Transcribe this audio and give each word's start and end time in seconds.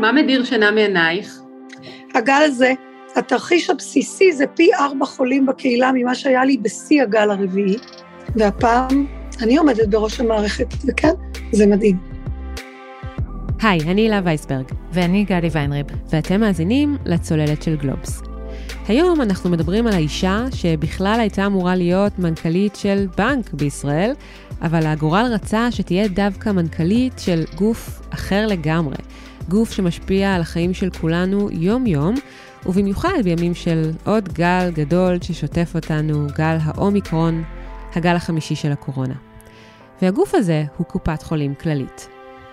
מה 0.00 0.12
מדיר 0.12 0.44
שינה 0.44 0.70
מעינייך? 0.70 1.40
הגל 2.14 2.42
הזה, 2.44 2.72
התרחיש 3.16 3.70
הבסיסי 3.70 4.32
זה 4.32 4.46
פי 4.46 4.74
ארבע 4.74 5.06
חולים 5.06 5.46
בקהילה 5.46 5.90
ממה 5.94 6.14
שהיה 6.14 6.44
לי 6.44 6.56
בשיא 6.56 7.02
הגל 7.02 7.30
הרביעי, 7.30 7.76
והפעם 8.36 9.06
אני 9.42 9.56
עומדת 9.56 9.88
בראש 9.88 10.20
המערכת, 10.20 10.66
וכן, 10.86 11.12
זה 11.52 11.66
מדאיג. 11.66 11.96
היי, 13.62 13.80
אני 13.80 14.00
הילה 14.00 14.20
וייסברג. 14.24 14.64
ואני 14.92 15.24
גלי 15.24 15.48
ויינריב. 15.52 15.86
ואתם 16.10 16.40
מאזינים 16.40 16.96
לצוללת 17.06 17.62
של 17.62 17.76
גלובס. 17.76 18.22
היום 18.88 19.20
אנחנו 19.20 19.50
מדברים 19.50 19.86
על 19.86 19.92
האישה 19.92 20.44
שבכלל 20.54 21.16
הייתה 21.20 21.46
אמורה 21.46 21.76
להיות 21.76 22.18
מנכ"לית 22.18 22.76
של 22.76 23.06
בנק 23.18 23.52
בישראל, 23.52 24.12
אבל 24.62 24.86
הגורל 24.86 25.26
רצה 25.32 25.70
שתהיה 25.70 26.08
דווקא 26.08 26.50
מנכ"לית 26.50 27.12
של 27.18 27.44
גוף 27.54 28.00
אחר 28.10 28.46
לגמרי. 28.46 28.96
גוף 29.50 29.72
שמשפיע 29.72 30.34
על 30.34 30.40
החיים 30.40 30.74
של 30.74 30.90
כולנו 31.00 31.48
יום-יום, 31.50 32.14
ובמיוחד 32.66 33.18
בימים 33.24 33.54
של 33.54 33.90
עוד 34.04 34.28
גל 34.32 34.70
גדול 34.74 35.18
ששוטף 35.22 35.72
אותנו, 35.74 36.26
גל 36.38 36.56
האומיקרון, 36.62 37.44
הגל 37.94 38.16
החמישי 38.16 38.54
של 38.54 38.72
הקורונה. 38.72 39.14
והגוף 40.02 40.34
הזה 40.34 40.64
הוא 40.76 40.86
קופת 40.86 41.22
חולים 41.22 41.54
כללית. 41.54 42.08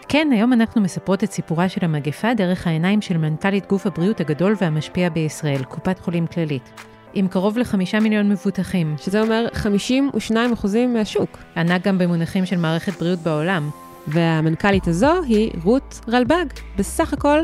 כן, 0.08 0.27
היום 0.31 0.53
אנחנו 0.53 0.81
מספרות 0.81 1.23
את 1.23 1.31
סיפורה 1.31 1.70
של 1.70 1.86
המגפה 1.86 2.34
דרך 2.34 2.67
העיניים 2.67 3.02
של 3.02 3.17
מנכ"לית 3.17 3.70
גוף 3.70 3.88
הבריאות 3.88 4.20
הגדול 4.20 4.55
והמשפיע 4.61 5.09
בישראל, 5.09 5.64
קופת 5.64 6.00
חולים 6.00 6.27
כללית. 6.27 6.70
עם 7.14 7.27
קרוב 7.27 7.58
לחמישה 7.58 8.00
מיליון 8.00 8.30
מבוטחים. 8.30 8.95
שזה 8.98 9.22
אומר 9.22 9.48
52 9.53 10.53
אחוזים 10.53 10.94
מהשוק. 10.94 11.38
ענק 11.58 11.88
גם 11.88 11.98
במונחים 11.98 12.45
של 12.45 12.58
מערכת 12.58 13.00
בריאות 13.00 13.20
בעולם. 13.20 13.70
והמנכ"לית 14.07 14.88
הזו 14.88 15.23
היא 15.23 15.52
רות 15.63 16.02
רלב"ג, 16.09 16.45
בסך 16.77 17.13
הכל 17.13 17.39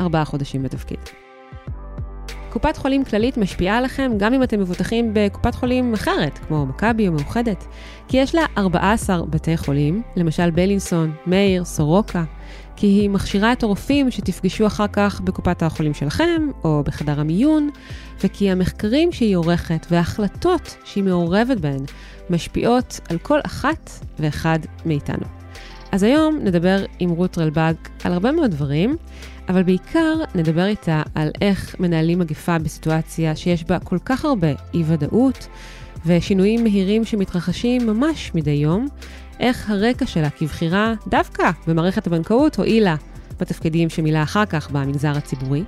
ארבעה 0.00 0.24
חודשים 0.24 0.62
בתפקיד. 0.62 0.98
קופת 2.52 2.76
חולים 2.76 3.04
כללית 3.04 3.36
משפיעה 3.36 3.78
עליכם 3.78 4.12
גם 4.16 4.34
אם 4.34 4.42
אתם 4.42 4.60
מבוטחים 4.60 5.10
בקופת 5.14 5.54
חולים 5.54 5.94
אחרת, 5.94 6.38
כמו 6.38 6.66
מכבי 6.66 7.08
או 7.08 7.12
מאוחדת. 7.12 7.66
כי 8.08 8.16
יש 8.16 8.34
לה 8.34 8.42
14 8.58 9.26
בתי 9.26 9.56
חולים, 9.56 10.02
למשל 10.16 10.50
בלינסון, 10.50 11.12
מאיר, 11.26 11.64
סורוקה, 11.64 12.24
כי 12.76 12.86
היא 12.86 13.10
מכשירה 13.10 13.52
את 13.52 13.62
הרופאים 13.62 14.10
שתפגשו 14.10 14.66
אחר 14.66 14.86
כך 14.92 15.20
בקופת 15.20 15.62
החולים 15.62 15.94
שלכם, 15.94 16.48
או 16.64 16.82
בחדר 16.86 17.20
המיון, 17.20 17.70
וכי 18.20 18.50
המחקרים 18.50 19.12
שהיא 19.12 19.36
עורכת 19.36 19.86
וההחלטות 19.90 20.76
שהיא 20.84 21.04
מעורבת 21.04 21.60
בהן 21.60 21.84
משפיעות 22.30 23.00
על 23.08 23.18
כל 23.18 23.40
אחת 23.46 23.90
ואחד 24.18 24.58
מאיתנו. 24.86 25.41
אז 25.92 26.02
היום 26.02 26.38
נדבר 26.42 26.84
עם 26.98 27.10
רות 27.10 27.38
רלב"ג 27.38 27.74
על 28.04 28.12
הרבה 28.12 28.32
מאוד 28.32 28.50
דברים, 28.50 28.96
אבל 29.48 29.62
בעיקר 29.62 30.14
נדבר 30.34 30.66
איתה 30.66 31.02
על 31.14 31.30
איך 31.40 31.76
מנהלים 31.80 32.18
מגפה 32.18 32.58
בסיטואציה 32.58 33.36
שיש 33.36 33.64
בה 33.64 33.78
כל 33.78 33.98
כך 34.04 34.24
הרבה 34.24 34.48
אי-ודאות 34.74 35.46
ושינויים 36.06 36.62
מהירים 36.62 37.04
שמתרחשים 37.04 37.86
ממש 37.86 38.30
מדי 38.34 38.50
יום, 38.50 38.88
איך 39.40 39.70
הרקע 39.70 40.06
שלה 40.06 40.30
כבחירה 40.30 40.94
דווקא 41.08 41.50
במערכת 41.66 42.06
הבנקאות 42.06 42.56
הועילה 42.56 42.96
בתפקידים 43.40 43.90
שמילא 43.90 44.22
אחר 44.22 44.46
כך 44.46 44.70
במגזר 44.70 45.16
הציבורי, 45.16 45.64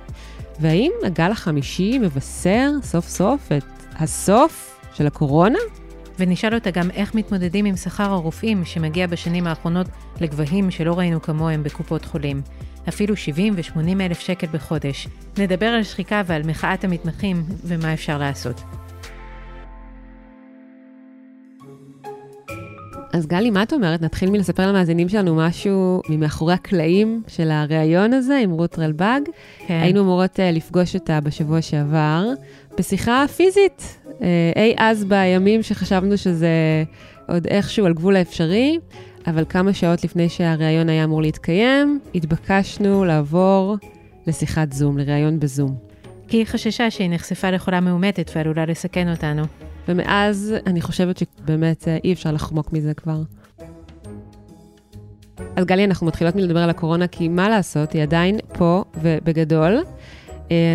והאם 0.59 0.91
הגל 1.03 1.31
החמישי 1.31 1.99
מבשר 1.99 2.71
סוף 2.83 3.07
סוף 3.07 3.51
את 3.51 3.63
הסוף 3.99 4.79
של 4.93 5.07
הקורונה? 5.07 5.59
ונשאל 6.19 6.53
אותה 6.53 6.71
גם 6.71 6.91
איך 6.91 7.15
מתמודדים 7.15 7.65
עם 7.65 7.75
שכר 7.75 8.11
הרופאים 8.11 8.65
שמגיע 8.65 9.07
בשנים 9.07 9.47
האחרונות 9.47 9.87
לגבהים 10.21 10.71
שלא 10.71 10.97
ראינו 10.97 11.21
כמוהם 11.21 11.63
בקופות 11.63 12.05
חולים. 12.05 12.41
אפילו 12.89 13.15
70 13.15 13.53
ו-80 13.57 14.01
אלף 14.01 14.19
שקל 14.19 14.47
בחודש. 14.47 15.07
נדבר 15.37 15.65
על 15.65 15.83
שחיקה 15.83 16.21
ועל 16.25 16.43
מחאת 16.43 16.83
המתמחים 16.83 17.43
ומה 17.63 17.93
אפשר 17.93 18.17
לעשות. 18.17 18.61
אז 23.15 23.27
גלי, 23.27 23.49
מה 23.49 23.63
את 23.63 23.73
אומרת? 23.73 24.01
נתחיל 24.01 24.29
מלספר 24.29 24.67
למאזינים 24.67 25.09
שלנו 25.09 25.35
משהו 25.35 26.01
ממאחורי 26.09 26.53
הקלעים 26.53 27.23
של 27.27 27.51
הריאיון 27.51 28.13
הזה 28.13 28.37
עם 28.43 28.51
רות 28.51 28.79
רלב"ג. 28.79 29.19
כן. 29.67 29.79
היינו 29.83 30.01
אמורות 30.01 30.39
uh, 30.39 30.41
לפגוש 30.53 30.95
אותה 30.95 31.21
בשבוע 31.21 31.61
שעבר 31.61 32.25
בשיחה 32.77 33.25
פיזית, 33.35 33.97
אי 34.55 34.73
אז 34.77 35.05
בימים 35.05 35.63
שחשבנו 35.63 36.17
שזה 36.17 36.83
עוד 37.27 37.47
איכשהו 37.47 37.85
על 37.85 37.93
גבול 37.93 38.15
האפשרי, 38.15 38.79
אבל 39.27 39.45
כמה 39.49 39.73
שעות 39.73 40.03
לפני 40.03 40.29
שהריאיון 40.29 40.89
היה 40.89 41.03
אמור 41.03 41.21
להתקיים, 41.21 41.99
התבקשנו 42.15 43.05
לעבור 43.05 43.77
לשיחת 44.27 44.73
זום, 44.73 44.97
לריאיון 44.97 45.39
בזום. 45.39 45.75
כי 46.27 46.37
היא 46.37 46.45
חששה 46.45 46.91
שהיא 46.91 47.09
נחשפה 47.09 47.51
לחולה 47.51 47.79
מאומתת 47.79 48.31
ועלולה 48.35 48.65
לסכן 48.65 49.11
אותנו. 49.11 49.43
ומאז 49.87 50.55
אני 50.67 50.81
חושבת 50.81 51.17
שבאמת 51.17 51.87
אה, 51.87 51.97
אי 52.03 52.13
אפשר 52.13 52.31
לחמוק 52.31 52.73
מזה 52.73 52.93
כבר. 52.93 53.21
אז 55.55 55.65
גלי, 55.65 55.85
אנחנו 55.85 56.07
מתחילות 56.07 56.35
מלדבר 56.35 56.59
על 56.59 56.69
הקורונה, 56.69 57.07
כי 57.07 57.27
מה 57.27 57.49
לעשות, 57.49 57.93
היא 57.93 58.01
עדיין 58.01 58.37
פה, 58.53 58.83
ובגדול, 59.01 59.77
אה, 59.77 59.81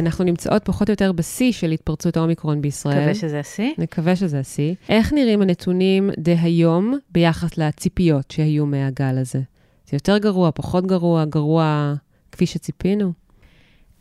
אנחנו 0.03 0.25
נמצאות 0.25 0.65
פחות 0.65 0.89
או 0.89 0.93
יותר 0.93 1.13
בשיא 1.13 1.53
של 1.53 1.71
התפרצות 1.71 2.17
האומיקרון 2.17 2.63
בישראל. 2.63 2.99
נקווה 2.99 3.15
שזה 3.15 3.41
השיא. 3.41 3.73
נקווה 3.79 4.17
שזה 4.17 4.39
השיא. 4.39 4.75
איך 4.89 5.13
נראים 5.13 5.43
הנתונים 5.43 6.11
דהיום 6.19 6.99
ביחס 7.13 7.59
לציפיות 7.59 8.31
שהיו 8.31 8.67
מהגל 8.67 9.19
הזה? 9.19 9.41
זה 9.91 9.97
יותר 9.97 10.19
גרוע, 10.19 10.51
פחות 10.55 10.87
גרוע, 10.87 11.25
גרוע 11.25 11.95
כפי 12.33 12.47
שציפינו? 12.47 13.13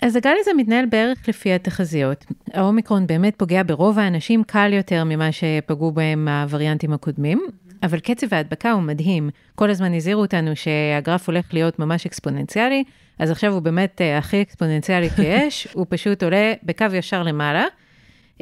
אז 0.01 0.15
הגל 0.15 0.33
הזה 0.39 0.51
מתנהל 0.57 0.85
בערך 0.85 1.29
לפי 1.29 1.53
התחזיות. 1.53 2.25
האומיקרון 2.53 3.07
באמת 3.07 3.35
פוגע 3.37 3.61
ברוב 3.65 3.99
האנשים 3.99 4.43
קל 4.43 4.73
יותר 4.73 5.03
ממה 5.03 5.31
שפגעו 5.31 5.91
בהם 5.91 6.27
הווריאנטים 6.27 6.93
הקודמים, 6.93 7.41
אבל 7.83 7.99
קצב 7.99 8.33
ההדבקה 8.33 8.71
הוא 8.71 8.81
מדהים. 8.81 9.29
כל 9.55 9.69
הזמן 9.69 9.93
הזהירו 9.93 10.21
אותנו 10.21 10.55
שהגרף 10.55 11.29
הולך 11.29 11.53
להיות 11.53 11.79
ממש 11.79 12.05
אקספוננציאלי, 12.05 12.83
אז 13.19 13.31
עכשיו 13.31 13.53
הוא 13.53 13.61
באמת 13.61 14.01
אה, 14.01 14.17
הכי 14.17 14.41
אקספוננציאלי 14.41 15.09
שיש, 15.09 15.67
הוא 15.73 15.85
פשוט 15.89 16.23
עולה 16.23 16.53
בקו 16.63 16.85
ישר 16.93 17.23
למעלה. 17.23 17.65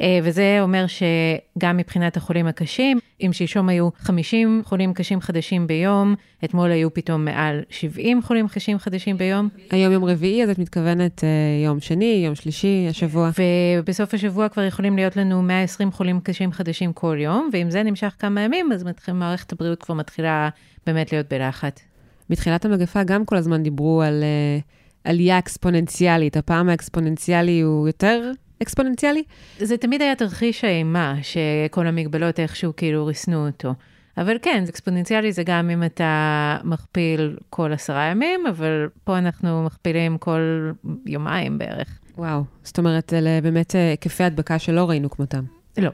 אה, 0.00 0.18
וזה 0.22 0.58
אומר 0.60 0.84
שגם 0.86 1.76
מבחינת 1.76 2.16
החולים 2.16 2.46
הקשים, 2.46 2.98
אם 3.20 3.32
שלשום 3.32 3.68
היו 3.68 3.88
50 3.98 4.62
חולים 4.64 4.94
קשים 4.94 5.20
חדשים 5.20 5.66
ביום, 5.66 6.14
אתמול 6.44 6.70
היו 6.70 6.94
פתאום 6.94 7.24
מעל 7.24 7.62
70 7.70 8.22
חולים 8.22 8.48
קשים 8.48 8.78
חדשים 8.78 9.18
ביום. 9.18 9.48
היום 9.70 9.92
יום 9.92 10.04
רביעי, 10.04 10.44
אז 10.44 10.50
את 10.50 10.58
מתכוונת 10.58 11.24
אה, 11.24 11.28
יום 11.64 11.80
שני, 11.80 12.22
יום 12.24 12.34
שלישי, 12.34 12.86
השבוע. 12.90 13.30
ובסוף 13.78 14.14
השבוע 14.14 14.48
כבר 14.48 14.62
יכולים 14.62 14.96
להיות 14.96 15.16
לנו 15.16 15.42
120 15.42 15.92
חולים 15.92 16.20
קשים 16.20 16.52
חדשים 16.52 16.92
כל 16.92 17.16
יום, 17.20 17.50
ואם 17.52 17.70
זה 17.70 17.82
נמשך 17.82 18.14
כמה 18.18 18.40
ימים, 18.40 18.72
אז 18.72 18.84
מערכת 19.12 19.52
הבריאות 19.52 19.82
כבר 19.82 19.94
מתחילה 19.94 20.48
באמת 20.86 21.12
להיות 21.12 21.26
בלחץ. 21.30 21.87
בתחילת 22.30 22.64
המגפה 22.64 23.02
גם 23.02 23.24
כל 23.24 23.36
הזמן 23.36 23.62
דיברו 23.62 24.02
על 24.02 24.22
uh, 24.22 25.08
עלייה 25.10 25.38
אקספוננציאלית. 25.38 26.36
הפעם 26.36 26.68
האקספוננציאלי 26.68 27.60
הוא 27.60 27.88
יותר 27.88 28.30
אקספוננציאלי? 28.62 29.22
זה 29.58 29.76
תמיד 29.76 30.02
היה 30.02 30.14
תרחיש 30.14 30.64
האימה, 30.64 31.14
שכל 31.22 31.86
המגבלות 31.86 32.40
איכשהו 32.40 32.72
כאילו 32.76 33.06
ריסנו 33.06 33.46
אותו. 33.46 33.74
אבל 34.18 34.36
כן, 34.42 34.64
אקספוננציאלי 34.68 35.32
זה 35.32 35.42
גם 35.42 35.70
אם 35.70 35.84
אתה 35.84 36.56
מכפיל 36.64 37.36
כל 37.50 37.72
עשרה 37.72 38.04
ימים, 38.04 38.46
אבל 38.46 38.88
פה 39.04 39.18
אנחנו 39.18 39.62
מכפילים 39.62 40.18
כל 40.18 40.70
יומיים 41.06 41.58
בערך. 41.58 41.98
וואו, 42.18 42.42
זאת 42.62 42.78
אומרת, 42.78 43.12
אלה 43.12 43.40
באמת 43.42 43.76
אה, 43.76 43.90
היקפי 43.90 44.24
הדבקה 44.24 44.58
שלא 44.58 44.88
ראינו 44.88 45.10
כמותם. 45.10 45.44
לא. 45.78 45.90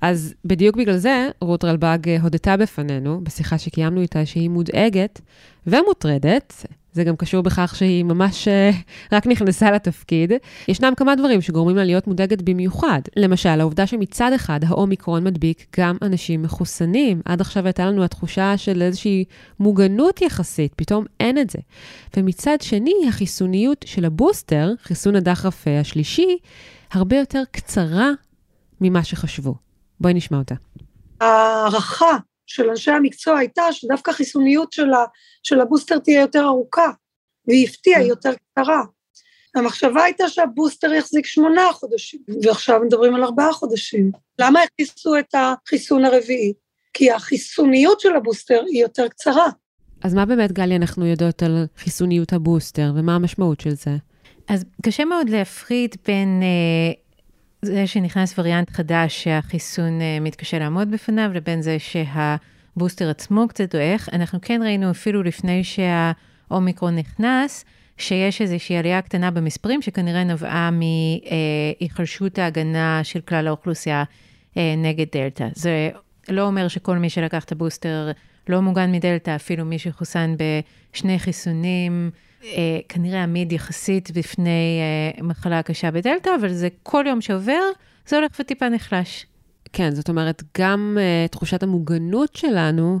אז 0.00 0.34
בדיוק 0.44 0.76
בגלל 0.76 0.96
זה, 0.96 1.28
רות 1.40 1.64
רלב"ג 1.64 2.16
הודתה 2.22 2.56
בפנינו, 2.56 3.20
בשיחה 3.24 3.58
שקיימנו 3.58 4.00
איתה, 4.00 4.26
שהיא 4.26 4.50
מודאגת 4.50 5.20
ומוטרדת, 5.66 6.66
זה 6.92 7.04
גם 7.04 7.16
קשור 7.16 7.42
בכך 7.42 7.74
שהיא 7.76 8.04
ממש 8.04 8.48
אה, 8.48 8.70
רק 9.12 9.26
נכנסה 9.26 9.70
לתפקיד. 9.70 10.32
ישנם 10.68 10.92
כמה 10.96 11.14
דברים 11.14 11.40
שגורמים 11.40 11.76
לה 11.76 11.84
להיות 11.84 12.06
מודאגת 12.06 12.42
במיוחד. 12.42 13.00
למשל, 13.16 13.60
העובדה 13.60 13.86
שמצד 13.86 14.32
אחד 14.34 14.60
האומיקרון 14.66 15.24
מדביק 15.24 15.76
גם 15.80 15.96
אנשים 16.02 16.42
מחוסנים. 16.42 17.20
עד 17.24 17.40
עכשיו 17.40 17.64
הייתה 17.66 17.86
לנו 17.86 18.04
התחושה 18.04 18.56
של 18.56 18.82
איזושהי 18.82 19.24
מוגנות 19.60 20.22
יחסית, 20.22 20.74
פתאום 20.76 21.04
אין 21.20 21.38
את 21.38 21.50
זה. 21.50 21.58
ומצד 22.16 22.56
שני, 22.60 22.94
החיסוניות 23.08 23.84
של 23.88 24.04
הבוסטר, 24.04 24.72
חיסון 24.82 25.16
הדחרף 25.16 25.64
השלישי, 25.80 26.38
הרבה 26.92 27.16
יותר 27.16 27.42
קצרה 27.50 28.10
ממה 28.80 29.04
שחשבו. 29.04 29.67
בואי 30.00 30.14
נשמע 30.14 30.38
אותה. 30.38 30.54
ההערכה 31.20 32.16
של 32.46 32.70
אנשי 32.70 32.90
המקצוע 32.90 33.38
הייתה 33.38 33.72
שדווקא 33.72 34.10
החיסוניות 34.10 34.72
של, 34.72 34.92
ה, 34.92 35.04
של 35.42 35.60
הבוסטר 35.60 35.98
תהיה 35.98 36.20
יותר 36.20 36.44
ארוכה, 36.44 36.90
והיא 37.46 37.68
הפתיעה, 37.68 38.00
היא 38.00 38.08
יותר 38.08 38.30
קצרה. 38.34 38.82
המחשבה 39.54 40.04
הייתה 40.04 40.28
שהבוסטר 40.28 40.92
יחזיק 40.92 41.26
שמונה 41.26 41.72
חודשים, 41.72 42.20
ועכשיו 42.42 42.80
מדברים 42.86 43.14
על 43.14 43.24
ארבעה 43.24 43.52
חודשים. 43.52 44.12
למה 44.40 44.60
הכניסו 44.62 45.18
את 45.18 45.34
החיסון 45.34 46.04
הרביעי? 46.04 46.52
כי 46.92 47.12
החיסוניות 47.12 48.00
של 48.00 48.16
הבוסטר 48.16 48.62
היא 48.66 48.82
יותר 48.82 49.08
קצרה. 49.08 49.46
אז 50.04 50.14
מה 50.14 50.26
באמת, 50.26 50.52
גלי, 50.52 50.76
אנחנו 50.76 51.06
יודעות 51.06 51.42
על 51.42 51.66
חיסוניות 51.76 52.32
הבוסטר, 52.32 52.92
ומה 52.96 53.14
המשמעות 53.14 53.60
של 53.60 53.74
זה? 53.74 53.96
אז 54.48 54.64
קשה 54.82 55.04
מאוד 55.04 55.28
להפריד 55.28 55.96
בין 56.06 56.40
אה, 56.42 56.92
זה 57.62 57.86
שנכנס 57.86 58.38
וריאנט 58.38 58.70
חדש 58.70 59.24
שהחיסון 59.24 60.00
אה, 60.00 60.20
מתקשה 60.20 60.58
לעמוד 60.58 60.90
בפניו, 60.90 61.30
לבין 61.34 61.62
זה 61.62 61.76
שהבוסטר 61.78 63.10
עצמו 63.10 63.48
קצת 63.48 63.74
דועך. 63.74 64.08
אנחנו 64.12 64.38
כן 64.42 64.60
ראינו 64.62 64.90
אפילו 64.90 65.22
לפני 65.22 65.62
שהאומיקרון 65.64 66.96
נכנס, 66.96 67.64
שיש 67.96 68.42
איזושהי 68.42 68.76
עלייה 68.76 69.02
קטנה 69.02 69.30
במספרים, 69.30 69.82
שכנראה 69.82 70.24
נבעה 70.24 70.70
מהיחלשות 70.70 72.38
ההגנה 72.38 73.00
של 73.04 73.20
כלל 73.20 73.46
האוכלוסייה 73.46 74.04
אה, 74.56 74.74
נגד 74.76 75.06
דלתא. 75.12 75.48
זה 75.54 75.90
לא 76.28 76.46
אומר 76.46 76.68
שכל 76.68 76.98
מי 76.98 77.10
שלקח 77.10 77.44
את 77.44 77.52
הבוסטר 77.52 78.10
לא 78.48 78.62
מוגן 78.62 78.92
מדלתא, 78.92 79.36
אפילו 79.36 79.64
מי 79.64 79.78
שחוסן 79.78 80.34
בשני 80.92 81.18
חיסונים, 81.18 82.10
כנראה 82.88 83.22
עמיד 83.22 83.52
יחסית 83.52 84.10
בפני 84.10 84.80
אה, 85.18 85.22
מחלה 85.22 85.62
קשה 85.62 85.90
בדלתא, 85.90 86.30
אבל 86.40 86.52
זה 86.52 86.68
כל 86.82 87.04
יום 87.08 87.20
שעובר, 87.20 87.62
זה 88.06 88.16
הולך 88.16 88.30
וטיפה 88.40 88.68
נחלש. 88.68 89.26
כן, 89.72 89.90
זאת 89.94 90.08
אומרת, 90.08 90.42
גם 90.58 90.98
uh, 90.98 91.30
תחושת 91.30 91.62
המוגנות 91.62 92.36
שלנו 92.36 93.00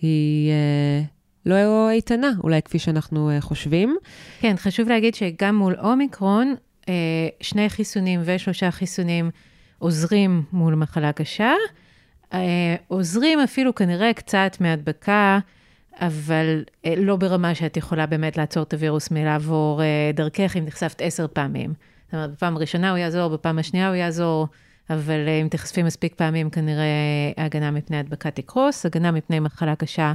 היא 0.00 0.50
uh, 0.50 1.06
לא 1.46 1.90
איתנה, 1.90 2.30
אולי 2.44 2.62
כפי 2.62 2.78
שאנחנו 2.78 3.30
uh, 3.30 3.40
חושבים. 3.40 3.96
כן, 4.40 4.54
חשוב 4.56 4.88
להגיד 4.88 5.14
שגם 5.14 5.56
מול 5.56 5.76
אומיקרון, 5.82 6.54
uh, 6.82 6.86
שני 7.40 7.70
חיסונים 7.70 8.20
ושלושה 8.24 8.70
חיסונים 8.70 9.30
עוזרים 9.78 10.42
מול 10.52 10.74
מחלה 10.74 11.12
קשה. 11.12 11.52
Uh, 12.32 12.34
עוזרים 12.88 13.40
אפילו 13.40 13.74
כנראה 13.74 14.12
קצת 14.12 14.56
מהדבקה. 14.60 15.38
אבל 16.00 16.64
אה, 16.84 16.94
לא 16.96 17.16
ברמה 17.16 17.54
שאת 17.54 17.76
יכולה 17.76 18.06
באמת 18.06 18.36
לעצור 18.36 18.62
את 18.62 18.74
הווירוס 18.74 19.10
מלעבור 19.10 19.82
אה, 19.82 20.10
דרכך 20.14 20.56
אם 20.56 20.64
נחשפת 20.64 21.02
עשר 21.02 21.26
פעמים. 21.32 21.74
זאת 22.06 22.14
אומרת, 22.14 22.30
בפעם 22.30 22.56
הראשונה 22.56 22.90
הוא 22.90 22.98
יעזור, 22.98 23.28
בפעם 23.28 23.58
השנייה 23.58 23.88
הוא 23.88 23.96
יעזור, 23.96 24.48
אבל 24.90 25.28
אה, 25.28 25.40
אם 25.40 25.48
תחשפי 25.50 25.82
מספיק 25.82 26.14
פעמים, 26.14 26.50
כנראה 26.50 26.84
ההגנה 27.36 27.70
מפני 27.70 27.98
הדבקה 27.98 28.30
תקרוס. 28.30 28.86
הגנה 28.86 29.10
מפני 29.10 29.40
מחלה 29.40 29.76
קשה 29.76 30.12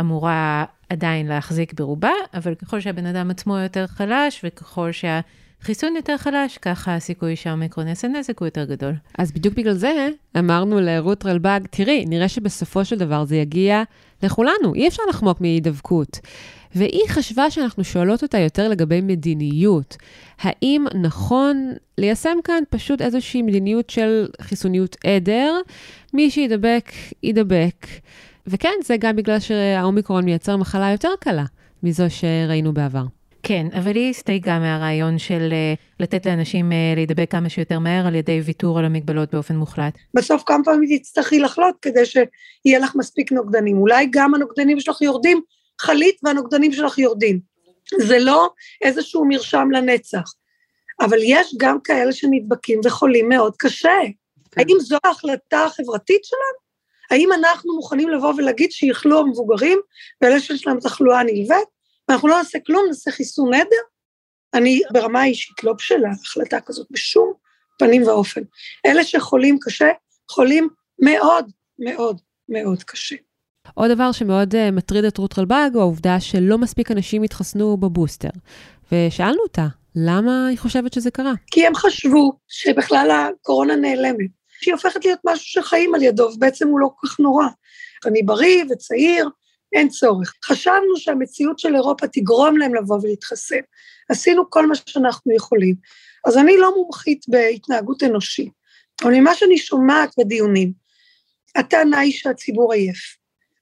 אמורה 0.00 0.64
עדיין 0.88 1.26
להחזיק 1.26 1.72
ברובה, 1.74 2.12
אבל 2.34 2.54
ככל 2.54 2.80
שהבן 2.80 3.06
אדם 3.06 3.30
עצמו 3.30 3.58
יותר 3.58 3.86
חלש, 3.86 4.44
וככל 4.44 4.92
שה... 4.92 5.20
חיסון 5.62 5.96
יותר 5.96 6.16
חלש, 6.16 6.58
ככה 6.58 6.94
הסיכוי 6.94 7.36
שהאומיקרון 7.36 7.88
יעשה 7.88 8.08
נזק 8.08 8.38
הוא 8.38 8.46
יותר 8.46 8.64
גדול. 8.64 8.94
אז 9.18 9.32
בדיוק 9.32 9.54
בגלל 9.54 9.74
זה 9.74 10.08
אמרנו 10.38 10.80
לרות 10.80 11.26
רלב"ג, 11.26 11.60
תראי, 11.70 12.04
נראה 12.06 12.28
שבסופו 12.28 12.84
של 12.84 12.98
דבר 12.98 13.24
זה 13.24 13.36
יגיע 13.36 13.82
לכולנו, 14.22 14.74
אי 14.74 14.88
אפשר 14.88 15.02
לחמוק 15.08 15.40
מהידבקות. 15.40 16.20
והיא 16.74 17.08
חשבה 17.08 17.50
שאנחנו 17.50 17.84
שואלות 17.84 18.22
אותה 18.22 18.38
יותר 18.38 18.68
לגבי 18.68 19.00
מדיניות. 19.00 19.96
האם 20.40 20.84
נכון 21.02 21.72
ליישם 21.98 22.36
כאן 22.44 22.62
פשוט 22.70 23.02
איזושהי 23.02 23.42
מדיניות 23.42 23.90
של 23.90 24.26
חיסוניות 24.40 24.96
עדר? 25.04 25.54
מי 26.14 26.30
שידבק, 26.30 26.90
ידבק. 27.22 27.86
וכן, 28.46 28.74
זה 28.84 28.96
גם 28.96 29.16
בגלל 29.16 29.40
שהאומיקרון 29.40 30.24
מייצר 30.24 30.56
מחלה 30.56 30.90
יותר 30.90 31.10
קלה 31.20 31.44
מזו 31.82 32.04
שראינו 32.08 32.74
בעבר. 32.74 33.04
כן, 33.42 33.66
אבל 33.78 33.96
היא 33.96 34.10
הסתייגה 34.10 34.58
מהרעיון 34.58 35.18
של 35.18 35.52
uh, 35.52 35.80
לתת 36.00 36.26
לאנשים 36.26 36.72
uh, 36.72 36.74
להידבק 36.94 37.30
כמה 37.30 37.48
שיותר 37.48 37.78
מהר 37.78 38.06
על 38.06 38.14
ידי 38.14 38.40
ויתור 38.40 38.78
על 38.78 38.84
המגבלות 38.84 39.34
באופן 39.34 39.56
מוחלט. 39.56 39.94
בסוף 40.14 40.42
כמה 40.46 40.64
פעמים 40.64 40.98
תצטרכי 40.98 41.40
לחלות 41.40 41.74
כדי 41.82 42.06
שיהיה 42.06 42.78
לך 42.78 42.96
מספיק 42.96 43.32
נוגדנים. 43.32 43.78
אולי 43.78 44.06
גם 44.10 44.34
הנוגדנים 44.34 44.80
שלך 44.80 45.02
יורדים 45.02 45.40
חלית 45.80 46.16
והנוגדנים 46.22 46.72
שלך 46.72 46.98
יורדים. 46.98 47.40
זה 47.98 48.18
לא 48.18 48.50
איזשהו 48.82 49.24
מרשם 49.28 49.68
לנצח. 49.72 50.32
אבל 51.00 51.18
יש 51.22 51.54
גם 51.56 51.78
כאלה 51.84 52.12
שנדבקים 52.12 52.80
וחולים 52.84 53.28
מאוד 53.28 53.56
קשה. 53.58 53.98
כן. 54.50 54.60
האם 54.60 54.76
זו 54.80 54.96
ההחלטה 55.04 55.64
החברתית 55.64 56.24
שלנו? 56.24 56.62
האם 57.10 57.32
אנחנו 57.32 57.76
מוכנים 57.76 58.08
לבוא 58.08 58.34
ולהגיד 58.36 58.72
שיכלו 58.72 59.20
המבוגרים 59.20 59.78
ואלה 60.20 60.40
שיש 60.40 60.66
להם 60.66 60.80
תחלואה 60.80 61.22
נלווית? 61.22 61.71
ואנחנו 62.08 62.28
לא 62.28 62.36
נעשה 62.36 62.58
כלום, 62.66 62.84
נעשה 62.88 63.10
חיסון 63.10 63.54
עדר. 63.54 63.76
אני 64.54 64.80
ברמה 64.92 65.20
האישית 65.20 65.64
לא 65.64 65.72
בשלה 65.72 66.08
החלטה 66.22 66.60
כזאת 66.60 66.86
בשום 66.90 67.32
פנים 67.78 68.02
ואופן. 68.02 68.40
אלה 68.86 69.04
שחולים 69.04 69.58
קשה, 69.60 69.88
חולים 70.30 70.68
מאוד 70.98 71.50
מאוד 71.78 72.20
מאוד 72.48 72.82
קשה. 72.82 73.16
עוד 73.74 73.90
דבר 73.90 74.12
שמאוד 74.12 74.54
uh, 74.54 74.70
מטריד 74.72 75.04
את 75.04 75.18
רות 75.18 75.38
רלב"ג 75.38 75.70
הוא 75.74 75.80
העובדה 75.82 76.20
שלא 76.20 76.58
מספיק 76.58 76.90
אנשים 76.90 77.22
התחסנו 77.22 77.76
בבוסטר. 77.76 78.28
ושאלנו 78.92 79.42
אותה, 79.42 79.66
למה 79.96 80.46
היא 80.46 80.58
חושבת 80.58 80.92
שזה 80.92 81.10
קרה? 81.10 81.32
כי 81.46 81.66
הם 81.66 81.74
חשבו 81.74 82.32
שבכלל 82.48 83.10
הקורונה 83.10 83.76
נעלמת, 83.76 84.30
שהיא 84.60 84.74
הופכת 84.74 85.04
להיות 85.04 85.18
משהו 85.24 85.62
שחיים 85.62 85.94
על 85.94 86.02
ידו, 86.02 86.30
ובעצם 86.34 86.68
הוא 86.68 86.80
לא 86.80 86.90
כל 86.96 87.06
כך 87.06 87.20
נורא. 87.20 87.46
אני 88.06 88.22
בריא 88.22 88.64
וצעיר, 88.70 89.28
אין 89.72 89.88
צורך. 89.88 90.34
חשבנו 90.44 90.96
שהמציאות 90.96 91.58
של 91.58 91.74
אירופה 91.74 92.06
תגרום 92.06 92.56
להם 92.56 92.74
לבוא 92.74 92.98
ולהתחסן. 93.02 93.60
עשינו 94.08 94.50
כל 94.50 94.66
מה 94.66 94.74
שאנחנו 94.74 95.34
יכולים. 95.36 95.74
אז 96.26 96.38
אני 96.38 96.56
לא 96.56 96.74
מומחית 96.76 97.24
בהתנהגות 97.28 98.02
אנושית, 98.02 98.52
אבל 99.02 99.14
ממה 99.14 99.34
שאני 99.34 99.58
שומעת 99.58 100.14
בדיונים, 100.18 100.72
הטענה 101.56 101.98
היא 101.98 102.12
שהציבור 102.12 102.72
עייף. 102.72 103.16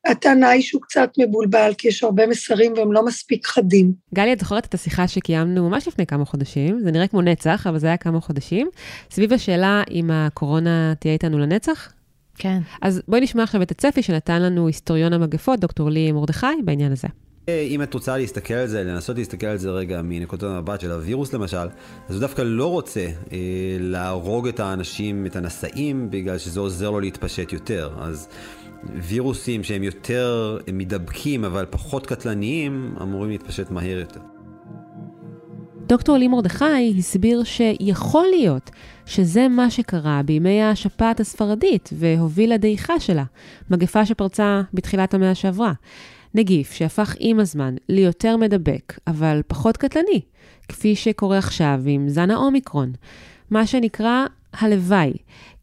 הטענה 0.07 0.49
היא 0.49 0.63
שהוא 0.63 0.83
קצת 0.83 1.11
מבולבל, 1.19 1.73
כי 1.79 1.89
יש 1.89 2.05
הרבה 2.05 2.27
מסרים 2.27 2.73
והם 2.77 2.93
לא 2.93 3.05
מספיק 3.05 3.47
חדים. 3.47 3.93
גלי, 4.15 4.33
את 4.33 4.41
זוכרת 4.41 4.67
את 4.67 4.75
השיחה 4.75 5.09
שקיימנו 5.09 5.69
ממש 5.69 5.89
לפני 5.89 6.07
כמה 6.07 6.25
חודשים? 6.25 6.81
זה 6.81 6.91
נראה 6.91 7.09
כמו 7.09 7.23
נצח, 7.23 7.67
אבל 7.67 7.79
זה 7.79 7.87
היה 7.87 7.97
כמה 7.97 8.21
חודשים. 8.21 8.69
סביב 9.11 9.33
השאלה 9.33 9.83
אם 9.91 10.11
הקורונה 10.11 10.95
תהיה 11.01 11.13
איתנו 11.13 11.39
לנצח? 11.39 11.93
כן. 12.39 12.59
אז 12.83 13.03
בואי 13.09 13.21
נשמע 13.21 13.43
עכשיו 13.43 13.63
את 13.63 13.71
הצפי 13.71 14.03
שנתן 14.03 14.43
לנו 14.43 14.67
היסטוריון 14.67 15.13
המגפות, 15.13 15.61
דוקטור 15.61 15.91
לי 15.91 16.13
מרדכי, 16.13 16.47
בעניין 16.65 16.93
הזה. 16.93 17.09
אם 17.49 17.83
את 17.83 17.95
רוצה 17.95 18.17
להסתכל 18.17 18.55
על 18.55 18.67
זה, 18.67 18.85
לנסות 18.85 19.17
להסתכל 19.17 19.47
על 19.47 19.57
זה 19.57 19.71
רגע 19.71 20.03
מנקודת 20.05 20.43
המבט 20.43 20.81
של 20.81 20.91
הווירוס 20.91 21.33
למשל, 21.33 21.57
אז 22.09 22.15
הוא 22.15 22.21
דווקא 22.21 22.43
לא 22.43 22.71
רוצה 22.71 23.07
אה, 23.33 23.39
להרוג 23.81 24.49
את 24.49 24.61
האנשים, 24.61 25.27
את 25.27 25.37
הנשאים, 25.37 26.11
בגלל 26.11 26.39
שזה 26.39 26.61
עוזר 26.61 26.91
לו 26.91 27.01
להתפשט 27.01 27.53
יותר. 27.53 27.91
אז 27.99 28.29
וירוסים 28.85 29.65
שהם 29.65 29.83
יותר 29.83 30.59
מדבקים 30.73 31.45
אבל 31.45 31.67
פחות 31.71 32.07
קטלניים, 32.07 32.95
אמורים 33.03 33.31
להתפשט 33.31 33.71
מהר 33.71 33.99
יותר. 33.99 34.21
דוקטור 35.91 36.17
לי 36.17 36.29
מרדכי 36.29 36.95
הסביר 36.99 37.45
שיכול 37.45 38.27
להיות 38.31 38.71
שזה 39.07 39.49
מה 39.49 39.71
שקרה 39.71 40.23
בימי 40.25 40.63
השפעת 40.63 41.21
הספרדית 41.21 41.91
והוביל 41.93 42.55
לדעיכה 42.55 43.01
שלה, 43.01 43.25
מגפה 43.71 44.07
שפרצה 44.07 44.63
בתחילת 44.75 45.15
המאה 45.15 45.35
שעברה. 45.35 45.73
נגיף 46.35 46.73
שהפך 46.73 47.15
עם 47.19 47.41
הזמן 47.41 47.75
ליותר 47.89 48.37
מדבק, 48.37 48.99
אבל 49.07 49.41
פחות 49.47 49.77
קטלני, 49.77 50.21
כפי 50.69 50.97
שקורה 50.97 51.39
עכשיו 51.39 51.81
עם 51.87 52.09
זן 52.09 52.31
האומיקרון, 52.31 52.93
מה 53.51 53.67
שנקרא 53.67 54.25
הלוואי, 54.53 55.13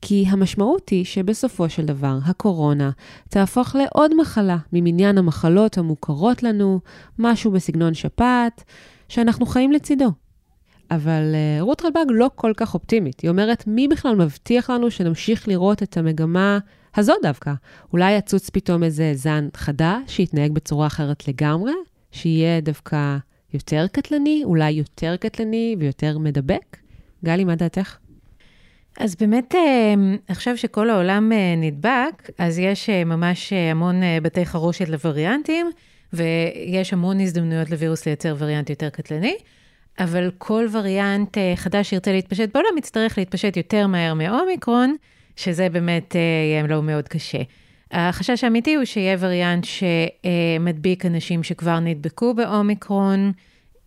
כי 0.02 0.26
המשמעות 0.28 0.90
היא 0.90 1.06
שבסופו 1.06 1.70
של 1.70 1.86
דבר 1.86 2.18
הקורונה 2.26 2.90
תהפוך 3.30 3.76
לעוד 3.76 4.12
מחלה 4.22 4.58
ממניין 4.74 5.18
המחלות 5.18 5.78
המוכרות 5.78 6.44
לנו, 6.44 6.80
משהו 7.20 7.52
בסגנון 7.52 7.94
שפעת, 7.94 8.64
שאנחנו 9.10 9.46
חיים 9.46 9.72
לצידו. 9.72 10.12
אבל 10.92 11.34
uh, 11.34 11.64
רות 11.64 11.86
רלב"ג 11.86 12.06
לא 12.10 12.30
כל 12.36 12.54
כך 12.58 12.74
אופטימית. 12.74 13.20
היא 13.20 13.30
אומרת, 13.30 13.68
מי 13.68 13.88
בכלל 13.88 14.16
מבטיח 14.16 14.70
לנו 14.70 14.92
שנמשיך 14.92 15.48
לראות 15.48 15.84
את 15.84 15.98
המגמה 15.98 16.60
הזאת 16.96 17.18
דווקא? 17.22 17.54
אולי 17.94 18.12
יצוץ 18.12 18.50
פתאום 18.50 18.84
איזה 18.84 19.12
זן 19.14 19.48
חדש, 19.56 20.02
שיתנהג 20.08 20.52
בצורה 20.52 20.88
אחרת 20.88 21.28
לגמרי, 21.28 21.72
שיהיה 22.12 22.62
דווקא 22.62 23.18
יותר 23.54 23.86
קטלני, 23.92 24.42
אולי 24.44 24.72
יותר 24.72 25.16
קטלני 25.16 25.76
ויותר 25.80 26.18
מדבק? 26.18 26.78
גלי, 27.26 27.44
מה 27.44 27.56
דעתך? 27.56 27.98
אז 29.00 29.16
באמת, 29.16 29.56
אה, 29.56 29.94
עכשיו 30.28 30.58
שכל 30.58 30.90
העולם 30.90 31.32
אה, 31.32 31.56
נדבק, 31.58 32.30
אז 32.38 32.60
יש 32.60 32.90
ממש 32.90 33.54
המון 33.54 34.02
בתי 34.24 34.46
חרושת 34.46 34.90
לווריאנטים, 34.90 35.68
ויש 36.14 36.94
המון 36.94 37.20
הזדמנויות 37.20 37.70
לווירוס 37.70 38.06
לייצר 38.06 38.36
וריאנט 38.40 38.70
יותר 38.70 38.90
קטלני. 38.90 39.38
אבל 40.00 40.32
כל 40.38 40.68
וריאנט 40.72 41.38
אה, 41.38 41.54
חדש 41.56 41.90
שירצה 41.90 42.12
להתפשט 42.12 42.50
בעולם 42.54 42.78
יצטרך 42.78 43.18
להתפשט 43.18 43.58
יותר 43.58 43.88
מהר 43.88 44.14
מאומיקרון, 44.14 44.96
שזה 45.36 45.70
באמת 45.70 46.16
אה, 46.16 46.22
יהיה 46.22 46.68
לו 46.68 46.82
מאוד 46.82 47.08
קשה. 47.08 47.42
החשש 47.92 48.44
האמיתי 48.44 48.76
הוא 48.76 48.86
שיהיה 48.86 49.18
וריאנט 49.20 49.66
שמדביק 49.66 51.06
אנשים 51.06 51.44
שכבר 51.44 51.80
נדבקו 51.80 52.34
באומיקרון, 52.34 53.32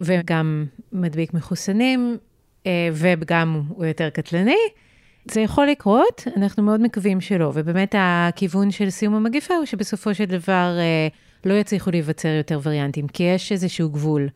וגם 0.00 0.66
מדביק 0.92 1.34
מחוסנים, 1.34 2.16
אה, 2.66 2.88
וגם 2.92 3.62
הוא 3.68 3.86
יותר 3.86 4.10
קטלני. 4.10 4.58
זה 5.30 5.40
יכול 5.40 5.66
לקרות, 5.66 6.28
אנחנו 6.36 6.62
מאוד 6.62 6.80
מקווים 6.80 7.20
שלא, 7.20 7.52
ובאמת 7.54 7.94
הכיוון 7.98 8.70
של 8.70 8.90
סיום 8.90 9.14
המגפה 9.14 9.54
הוא 9.54 9.64
שבסופו 9.64 10.14
של 10.14 10.24
דבר 10.24 10.78
לא 11.44 11.54
יצליחו 11.54 11.90
להיווצר 11.90 12.28
יותר 12.28 12.60
וריאנטים, 12.62 13.08
כי 13.08 13.22
יש 13.22 13.52
איזשהו 13.52 13.90
גבול. 13.90 14.28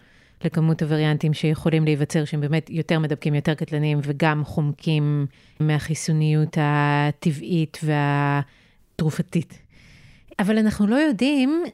לכמות 0.44 0.82
הווריאנטים 0.82 1.34
שיכולים 1.34 1.84
להיווצר, 1.84 2.24
שהם 2.24 2.40
באמת 2.40 2.70
יותר 2.70 2.98
מדבקים, 2.98 3.34
יותר 3.34 3.54
קטלניים, 3.54 3.98
וגם 4.02 4.44
חומקים 4.44 5.26
מהחיסוניות 5.60 6.58
הטבעית 6.60 7.78
והתרופתית. 7.82 9.58
אבל 10.38 10.58
אנחנו 10.58 10.86
לא 10.86 10.96
יודעים 10.96 11.64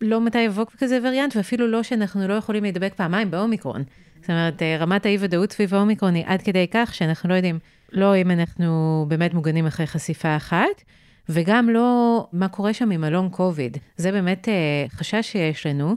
לא 0.00 0.20
מתי 0.20 0.38
יבוא 0.38 0.64
כזה 0.78 0.98
וריאנט, 1.02 1.36
ואפילו 1.36 1.68
לא 1.68 1.82
שאנחנו 1.82 2.28
לא 2.28 2.34
יכולים 2.34 2.62
להידבק 2.62 2.94
פעמיים 2.96 3.30
באומיקרון. 3.30 3.82
זאת 4.20 4.30
אומרת, 4.30 4.62
רמת 4.62 5.06
האי-ודאות 5.06 5.52
סביב 5.52 5.74
האומיקרון 5.74 6.14
היא 6.14 6.24
עד 6.26 6.42
כדי 6.42 6.66
כך 6.70 6.94
שאנחנו 6.94 7.28
לא 7.28 7.34
יודעים, 7.34 7.58
לא 7.92 8.16
אם 8.16 8.30
אנחנו 8.30 9.04
באמת 9.08 9.34
מוגנים 9.34 9.66
אחרי 9.66 9.86
חשיפה 9.86 10.36
אחת, 10.36 10.82
וגם 11.28 11.68
לא 11.68 12.26
מה 12.32 12.48
קורה 12.48 12.74
שם 12.74 12.90
עם 12.90 13.04
הלונג 13.04 13.32
קוביד. 13.32 13.78
זה 13.96 14.12
באמת 14.12 14.48
אה, 14.48 14.86
חשש 14.90 15.32
שיש 15.32 15.66
לנו, 15.66 15.96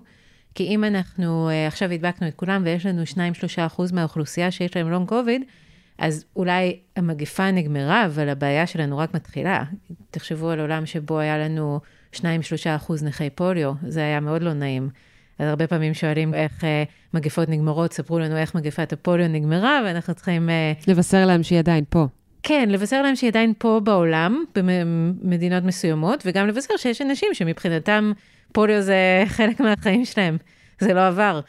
כי 0.55 0.63
אם 0.63 0.83
אנחנו 0.83 1.49
אה, 1.49 1.67
עכשיו 1.67 1.91
הדבקנו 1.91 2.27
את 2.27 2.33
כולם 2.33 2.61
ויש 2.65 2.85
לנו 2.85 3.03
2-3 3.13 3.17
אחוז 3.57 3.91
מהאוכלוסייה 3.91 4.51
שיש 4.51 4.75
להם 4.77 4.89
לונג 4.89 5.07
קוביד, 5.07 5.41
אז 5.97 6.25
אולי 6.35 6.79
המגפה 6.95 7.51
נגמרה, 7.51 8.05
אבל 8.05 8.29
הבעיה 8.29 8.67
שלנו 8.67 8.97
רק 8.97 9.13
מתחילה. 9.13 9.63
תחשבו 10.11 10.49
על 10.49 10.59
עולם 10.59 10.85
שבו 10.85 11.19
היה 11.19 11.37
לנו 11.37 11.79
2-3 12.13 12.19
אחוז 12.75 13.03
נכי 13.03 13.29
פוליו, 13.29 13.73
זה 13.87 13.99
היה 13.99 14.19
מאוד 14.19 14.41
לא 14.41 14.53
נעים. 14.53 14.89
אז 15.39 15.47
הרבה 15.47 15.67
פעמים 15.67 15.93
שואלים 15.93 16.33
איך 16.33 16.63
אה, 16.63 16.83
מגפות 17.13 17.49
נגמרות, 17.49 17.93
ספרו 17.93 18.19
לנו 18.19 18.37
איך 18.37 18.55
מגפת 18.55 18.93
הפוליו 18.93 19.27
נגמרה, 19.27 19.79
ואנחנו 19.85 20.13
צריכים... 20.13 20.49
אה, 20.49 20.73
לבשר 20.87 21.25
להם 21.25 21.43
שהיא 21.43 21.59
עדיין 21.59 21.83
פה. 21.89 22.07
כן, 22.47 22.69
לבשר 22.69 23.01
להם 23.01 23.15
שהיא 23.15 23.29
עדיין 23.29 23.53
פה 23.57 23.81
בעולם, 23.83 24.43
במדינות 24.55 25.63
מסוימות, 25.63 26.23
וגם 26.25 26.47
לבשר 26.47 26.77
שיש 26.77 27.01
אנשים 27.01 27.29
שמבחינתם 27.33 28.11
פוליו 28.53 28.81
זה 28.81 29.23
חלק 29.37 29.59
מהחיים 29.59 30.05
שלהם, 30.05 30.37
זה 30.79 30.93
לא 30.93 31.07
עבר. 31.07 31.41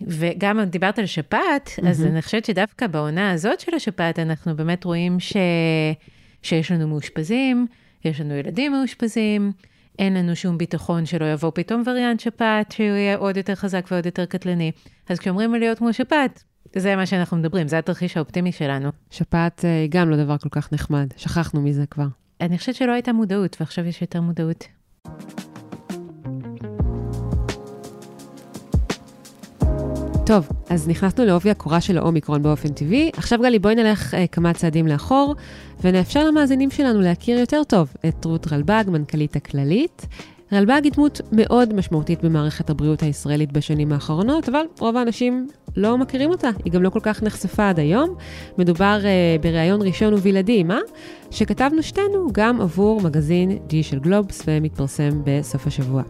וגם 0.00 0.60
דיברת 0.64 0.98
על 0.98 1.06
שפעת, 1.06 1.68
mm-hmm. 1.68 1.88
אז 1.88 2.04
אני 2.04 2.22
חושבת 2.22 2.44
שדווקא 2.44 2.86
בעונה 2.86 3.30
הזאת 3.30 3.60
של 3.60 3.74
השפעת, 3.74 4.18
אנחנו 4.18 4.56
באמת 4.56 4.84
רואים 4.84 5.20
ש... 5.20 5.36
שיש 6.42 6.72
לנו 6.72 6.88
מאושפזים, 6.88 7.66
יש 8.04 8.20
לנו 8.20 8.34
ילדים 8.34 8.72
מאושפזים, 8.72 9.52
אין 9.98 10.14
לנו 10.14 10.36
שום 10.36 10.58
ביטחון 10.58 11.06
שלא 11.06 11.32
יבוא 11.32 11.50
פתאום 11.54 11.82
וריאנט 11.86 12.20
שפעת, 12.20 12.72
שהוא 12.72 12.86
יהיה 12.86 13.16
עוד 13.16 13.36
יותר 13.36 13.54
חזק 13.54 13.86
ועוד 13.90 14.06
יותר 14.06 14.24
קטלני. 14.24 14.72
אז 15.08 15.18
כשאומרים 15.18 15.54
להיות 15.54 15.78
כמו 15.78 15.92
שפעת, 15.92 16.44
זה 16.76 16.96
מה 16.96 17.06
שאנחנו 17.06 17.36
מדברים, 17.36 17.68
זה 17.68 17.78
התרחיש 17.78 18.16
האופטימי 18.16 18.52
שלנו. 18.52 18.90
שפעת 19.10 19.64
אה, 19.64 19.80
היא 19.80 19.88
גם 19.90 20.10
לא 20.10 20.16
דבר 20.16 20.38
כל 20.38 20.48
כך 20.48 20.72
נחמד, 20.72 21.06
שכחנו 21.16 21.60
מזה 21.62 21.86
כבר. 21.86 22.06
אני 22.40 22.58
חושבת 22.58 22.74
שלא 22.74 22.92
הייתה 22.92 23.12
מודעות, 23.12 23.56
ועכשיו 23.60 23.86
יש 23.86 24.02
יותר 24.02 24.20
מודעות. 24.20 24.64
טוב, 30.26 30.48
אז 30.68 30.88
נכנסנו 30.88 31.24
לעובי 31.24 31.50
הקורה 31.50 31.80
של 31.80 31.98
האומיקרון 31.98 32.42
באופן 32.42 32.68
טבעי. 32.72 33.10
עכשיו 33.16 33.38
גלי, 33.42 33.58
בואי 33.58 33.74
נלך 33.74 34.14
אה, 34.14 34.26
כמה 34.26 34.52
צעדים 34.52 34.86
לאחור, 34.86 35.34
ונאפשר 35.80 36.24
למאזינים 36.24 36.70
שלנו 36.70 37.00
להכיר 37.00 37.38
יותר 37.38 37.64
טוב 37.64 37.92
את 38.08 38.24
רות 38.24 38.52
רלב"ג, 38.52 38.84
מנכ"לית 38.86 39.36
הכללית. 39.36 40.06
רלב"ג 40.52 40.80
היא 40.84 40.92
דמות 40.92 41.20
מאוד 41.32 41.74
משמעותית 41.74 42.24
במערכת 42.24 42.70
הבריאות 42.70 43.02
הישראלית 43.02 43.52
בשנים 43.52 43.92
האחרונות, 43.92 44.48
אבל 44.48 44.64
רוב 44.80 44.96
האנשים 44.96 45.48
לא 45.76 45.98
מכירים 45.98 46.30
אותה, 46.30 46.48
היא 46.64 46.72
גם 46.72 46.82
לא 46.82 46.90
כל 46.90 47.00
כך 47.02 47.22
נחשפה 47.22 47.68
עד 47.68 47.78
היום. 47.78 48.14
מדובר 48.58 48.98
uh, 49.00 49.42
בריאיון 49.42 49.82
ראשון 49.82 50.14
ובלעדי, 50.14 50.62
מה? 50.62 50.78
שכתבנו 51.30 51.82
שתינו 51.82 52.28
גם 52.32 52.60
עבור 52.60 53.00
מגזין 53.00 53.50
G 53.50 53.72
של 53.82 53.98
גלובס 53.98 54.42
ומתפרסם 54.46 55.22
בסוף 55.24 55.66
השבוע. 55.66 56.02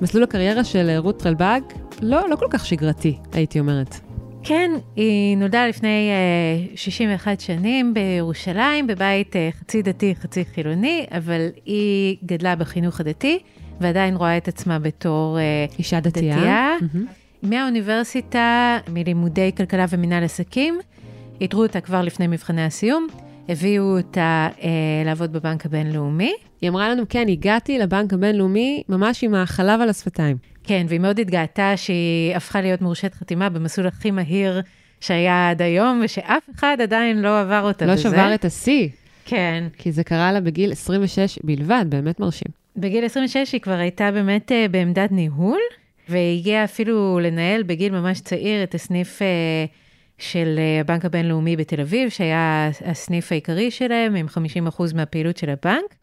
מסלול 0.00 0.24
הקריירה 0.24 0.64
של 0.64 0.90
רות 0.98 1.26
רלב"ג 1.26 1.60
לא, 2.02 2.28
לא 2.30 2.36
כל 2.36 2.46
כך 2.50 2.66
שגרתי, 2.66 3.18
הייתי 3.32 3.60
אומרת. 3.60 4.00
כן, 4.42 4.70
היא 4.96 5.36
נולדה 5.36 5.66
לפני 5.66 6.10
uh, 6.66 6.70
אה, 6.70 6.76
61 6.76 7.40
שנים 7.40 7.94
בירושלים, 7.94 8.86
בבית 8.86 9.36
uh, 9.36 9.60
חצי 9.60 9.82
דתי, 9.82 10.14
חצי 10.14 10.44
חילוני, 10.44 11.06
אבל 11.10 11.48
היא 11.64 12.16
גדלה 12.24 12.56
בחינוך 12.56 13.00
הדתי, 13.00 13.38
ועדיין 13.80 14.16
רואה 14.16 14.36
את 14.36 14.48
עצמה 14.48 14.78
בתור 14.78 15.38
uh, 15.38 15.78
אישה 15.78 16.00
דתייה. 16.00 16.36
דתייה. 16.36 16.76
Mm-hmm. 16.80 17.46
מהאוניברסיטה, 17.46 18.78
מלימודי 18.88 19.50
כלכלה 19.56 19.84
ומינהל 19.90 20.24
עסקים, 20.24 20.78
איתרו 21.40 21.62
אותה 21.62 21.80
כבר 21.80 22.02
לפני 22.02 22.26
מבחני 22.26 22.64
הסיום, 22.64 23.06
הביאו 23.48 23.96
אותה 23.96 24.48
אה, 24.62 24.68
לעבוד 25.04 25.32
בבנק 25.32 25.66
הבינלאומי. 25.66 26.34
היא 26.60 26.70
אמרה 26.70 26.88
לנו, 26.88 27.02
כן, 27.08 27.28
הגעתי 27.28 27.78
לבנק 27.78 28.12
הבינלאומי 28.12 28.82
ממש 28.88 29.24
עם 29.24 29.34
החלב 29.34 29.80
על 29.80 29.88
השפתיים. 29.88 30.36
כן, 30.64 30.86
והיא 30.88 31.00
מאוד 31.00 31.20
התגאתה 31.20 31.72
שהיא 31.76 32.36
הפכה 32.36 32.60
להיות 32.60 32.82
מורשת 32.82 33.14
חתימה 33.14 33.48
במסלול 33.48 33.86
הכי 33.86 34.10
מהיר 34.10 34.60
שהיה 35.00 35.50
עד 35.50 35.62
היום, 35.62 36.00
ושאף 36.04 36.42
אחד 36.54 36.76
עדיין 36.82 37.22
לא 37.22 37.40
עבר 37.40 37.60
אותה 37.64 37.86
לא 37.86 37.92
בזה. 37.92 38.08
לא 38.08 38.14
שבר 38.14 38.34
את 38.34 38.44
השיא. 38.44 38.88
כן. 39.24 39.64
כי 39.78 39.92
זה 39.92 40.04
קרה 40.04 40.32
לה 40.32 40.40
בגיל 40.40 40.72
26 40.72 41.38
בלבד, 41.44 41.84
באמת 41.88 42.20
מרשים. 42.20 42.48
בגיל 42.80 43.04
26 43.04 43.52
היא 43.52 43.60
כבר 43.60 43.72
הייתה 43.72 44.10
באמת 44.12 44.52
uh, 44.52 44.68
בעמדת 44.70 45.12
ניהול, 45.12 45.60
והגיעה 46.08 46.64
אפילו 46.64 47.18
לנהל 47.22 47.62
בגיל 47.62 47.92
ממש 47.92 48.20
צעיר 48.20 48.62
את 48.62 48.74
הסניף 48.74 49.18
uh, 49.18 49.22
של 50.18 50.58
uh, 50.58 50.80
הבנק 50.80 51.04
הבינלאומי 51.04 51.56
בתל 51.56 51.80
אביב, 51.80 52.08
שהיה 52.08 52.70
הסניף 52.84 53.32
העיקרי 53.32 53.70
שלהם, 53.70 54.14
עם 54.14 54.26
50% 54.68 54.94
מהפעילות 54.94 55.36
של 55.36 55.50
הבנק. 55.50 55.94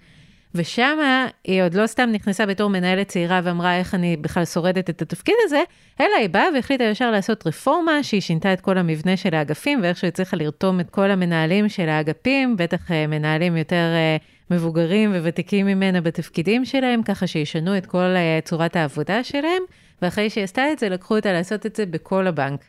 ושם 0.56 0.98
היא 1.44 1.64
עוד 1.64 1.74
לא 1.74 1.88
סתם 1.88 2.10
נכנסה 2.12 2.46
בתור 2.46 2.70
מנהלת 2.70 3.08
צעירה 3.08 3.42
ואמרה 3.44 3.78
איך 3.78 3.96
אני 3.96 4.18
בכלל 4.18 4.46
שורדת 4.46 4.90
את 4.90 5.02
התפקיד 5.02 5.36
הזה, 5.44 5.62
אלא 6.00 6.16
היא 6.20 6.30
באה 6.30 6.46
והחליטה 6.56 6.84
ישר 6.84 7.12
לעשות 7.12 7.48
רפורמה 7.48 8.04
שהיא 8.04 8.22
שינתה 8.22 8.54
את 8.54 8.62
כל 8.62 8.78
המבנה 8.78 9.18
של 9.18 9.36
האגפים 9.36 9.80
ואיכשהו 9.84 10.08
הצליחה 10.08 10.38
לרתום 10.38 10.80
את 10.80 10.90
כל 10.90 11.12
המנהלים 11.12 11.70
של 11.70 11.90
האגפים, 11.90 12.58
בטח 12.58 12.92
אה, 12.92 13.08
מנהלים 13.08 13.58
יותר 13.58 13.76
אה, 13.76 14.18
מבוגרים 14.52 15.12
וותיקים 15.12 15.66
ממנה 15.66 16.02
בתפקידים 16.02 16.66
שלהם, 16.66 17.04
ככה 17.04 17.28
שישנו 17.28 17.78
את 17.78 17.86
כל 17.86 17.98
אה, 17.98 18.40
צורת 18.44 18.76
העבודה 18.76 19.24
שלהם, 19.24 19.64
ואחרי 20.02 20.30
שהיא 20.30 20.44
עשתה 20.44 20.72
את 20.72 20.80
זה, 20.80 20.90
לקחו 20.90 21.16
אותה 21.16 21.34
לעשות 21.34 21.66
את 21.66 21.76
זה 21.76 21.86
בכל 21.86 22.28
הבנק. 22.28 22.64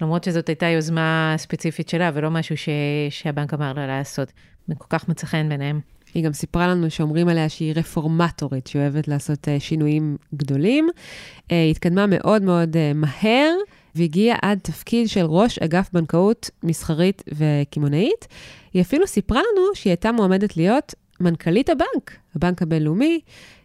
למרות 0.00 0.24
שזאת 0.24 0.48
הייתה 0.48 0.66
יוזמה 0.66 1.34
ספציפית 1.36 1.88
שלה 1.88 2.10
ולא 2.14 2.30
משהו 2.30 2.56
ש... 2.56 2.68
שהבנק 3.10 3.54
אמר 3.54 3.72
לה 3.72 3.86
לעשות. 3.86 4.32
כל 4.78 4.86
כך 4.88 5.08
מצא 5.08 5.26
חן 5.26 5.48
ביניהם. 5.48 5.80
היא 6.14 6.24
גם 6.24 6.32
סיפרה 6.32 6.68
לנו 6.68 6.90
שאומרים 6.90 7.28
עליה 7.28 7.48
שהיא 7.48 7.72
רפורמטורית, 7.76 8.66
שהיא 8.66 8.82
אוהבת 8.82 9.08
לעשות 9.08 9.48
uh, 9.48 9.50
שינויים 9.58 10.16
גדולים. 10.34 10.88
Uh, 10.88 11.42
היא 11.48 11.70
התקדמה 11.70 12.06
מאוד 12.06 12.42
מאוד 12.42 12.76
מהר, 12.94 13.52
והגיעה 13.94 14.38
עד 14.42 14.58
תפקיד 14.62 15.08
של 15.08 15.24
ראש 15.24 15.58
אגף 15.58 15.88
בנקאות 15.92 16.50
מסחרית 16.62 17.22
וקמעונאית. 17.34 18.26
היא 18.74 18.82
אפילו 18.82 19.06
סיפרה 19.06 19.38
לנו 19.38 19.62
שהיא 19.74 19.90
הייתה 19.90 20.12
מועמדת 20.12 20.56
להיות 20.56 20.94
מנכ"לית 21.20 21.70
הבנק, 21.70 22.16
הבנק 22.36 22.62
הבינלאומי, 22.62 23.20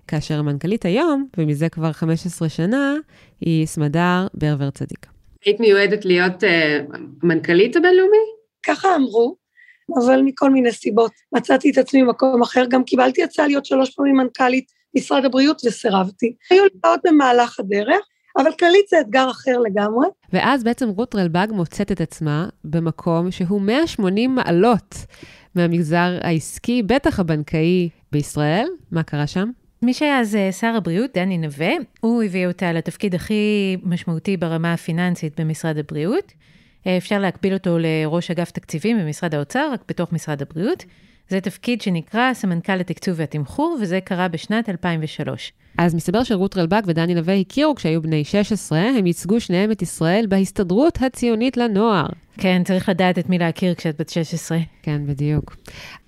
כאשר 0.07 0.39
המנכ"לית 0.39 0.85
היום, 0.85 1.27
ומזה 1.37 1.69
כבר 1.69 1.91
15 1.91 2.49
שנה, 2.49 2.95
היא 3.41 3.65
סמדר 3.65 4.27
ברבר 4.33 4.69
צדיק. 4.69 5.07
היית 5.45 5.59
מיועדת 5.59 6.05
להיות 6.05 6.43
uh, 6.43 6.97
מנכ"לית 7.23 7.75
הבינלאומי? 7.75 8.17
ככה 8.65 8.95
אמרו, 8.95 9.35
אבל 9.99 10.21
מכל 10.21 10.49
מיני 10.49 10.71
סיבות 10.71 11.11
מצאתי 11.35 11.71
את 11.71 11.77
עצמי 11.77 12.03
במקום 12.03 12.41
אחר, 12.41 12.65
גם 12.69 12.83
קיבלתי 12.83 13.23
הצעה 13.23 13.47
להיות 13.47 13.65
שלוש 13.65 13.89
פעמים 13.89 14.15
מנכ"לית 14.15 14.65
משרד 14.95 15.25
הבריאות 15.25 15.61
וסירבתי. 15.65 16.35
היו 16.49 16.63
לי 16.63 16.69
עוד 16.83 16.99
במהלך 17.03 17.59
הדרך, 17.59 18.05
אבל 18.37 18.51
כללית 18.59 18.87
זה 18.89 18.99
אתגר 19.01 19.29
אחר 19.31 19.59
לגמרי. 19.59 20.07
ואז 20.33 20.63
בעצם 20.63 20.89
רות 20.89 21.15
רלב"ג 21.15 21.47
מוצאת 21.51 21.91
את 21.91 22.01
עצמה 22.01 22.49
במקום 22.63 23.31
שהוא 23.31 23.61
180 23.61 24.35
מעלות 24.35 24.95
מהמגזר 25.55 26.17
העסקי, 26.21 26.83
בטח 26.83 27.19
הבנקאי 27.19 27.89
בישראל. 28.11 28.67
מה 28.91 29.03
קרה 29.03 29.27
שם? 29.27 29.49
מי 29.81 29.93
שהיה 29.93 30.19
אז 30.19 30.35
אה, 30.35 30.51
שר 30.51 30.73
הבריאות, 30.77 31.11
דני 31.13 31.37
נווה, 31.37 31.71
הוא 31.99 32.23
הביא 32.23 32.47
אותה 32.47 32.73
לתפקיד 32.73 33.15
הכי 33.15 33.77
משמעותי 33.83 34.37
ברמה 34.37 34.73
הפיננסית 34.73 35.39
במשרד 35.39 35.77
הבריאות. 35.77 36.33
אה, 36.87 36.97
אפשר 36.97 37.19
להקביל 37.19 37.53
אותו 37.53 37.77
לראש 37.79 38.31
אגף 38.31 38.51
תקציבים 38.51 38.99
במשרד 38.99 39.35
האוצר, 39.35 39.69
רק 39.73 39.83
בתוך 39.87 40.13
משרד 40.13 40.41
הבריאות. 40.41 40.85
זה 41.31 41.41
תפקיד 41.41 41.81
שנקרא 41.81 42.33
סמנכ"ל 42.33 42.75
לתקצוב 42.75 43.15
והתמחור, 43.17 43.77
וזה 43.81 43.99
קרה 44.03 44.27
בשנת 44.27 44.69
2003. 44.69 45.53
אז 45.77 45.95
מסתבר 45.95 46.23
שרות 46.23 46.57
רלב"ג 46.57 46.81
ודני 46.85 47.15
נווה 47.15 47.35
הכירו 47.35 47.75
כשהיו 47.75 48.01
בני 48.01 48.23
16, 48.23 48.79
הם 48.79 49.07
ייצגו 49.07 49.39
שניהם 49.39 49.71
את 49.71 49.81
ישראל 49.81 50.25
בהסתדרות 50.29 51.01
הציונית 51.01 51.57
לנוער. 51.57 52.05
כן, 52.37 52.61
צריך 52.65 52.89
לדעת 52.89 53.19
את 53.19 53.29
מי 53.29 53.37
להכיר 53.37 53.73
כשאת 53.73 54.01
בת 54.01 54.09
16. 54.09 54.57
כן, 54.83 55.01
בדיוק. 55.05 55.55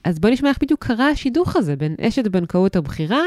אז 0.04 0.20
בואי 0.20 0.34
נשמע 0.34 0.50
איך 0.50 0.58
בדיוק 0.62 0.86
קרה 0.86 1.10
השידוך 1.10 1.56
הזה 1.56 1.76
בין 1.76 1.96
אשת 2.02 2.26
הבנקאות 2.26 2.76
הבכירה 2.76 3.24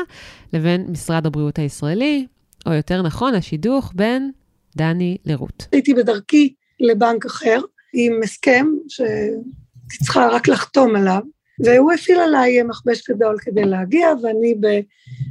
לבין 0.53 0.87
משרד 0.89 1.27
הבריאות 1.27 1.59
הישראלי, 1.59 2.27
או 2.67 2.73
יותר 2.73 3.03
נכון, 3.03 3.35
השידוך 3.35 3.93
בין 3.95 4.31
דני 4.77 5.17
לרות. 5.25 5.67
הייתי 5.73 5.95
בדרכי 5.95 6.55
לבנק 6.81 7.27
אחר, 7.27 7.61
עם 7.95 8.13
הסכם 8.25 8.67
שהייתי 8.89 10.05
צריכה 10.05 10.29
רק 10.29 10.49
לחתום 10.49 10.97
עליו, 10.97 11.21
והוא 11.65 11.93
הפעיל 11.93 12.19
עליי 12.19 12.63
מכבש 12.63 13.11
גדול 13.11 13.37
כדי 13.41 13.65
להגיע, 13.65 14.09
ואני 14.23 14.55
ב... 14.61 14.67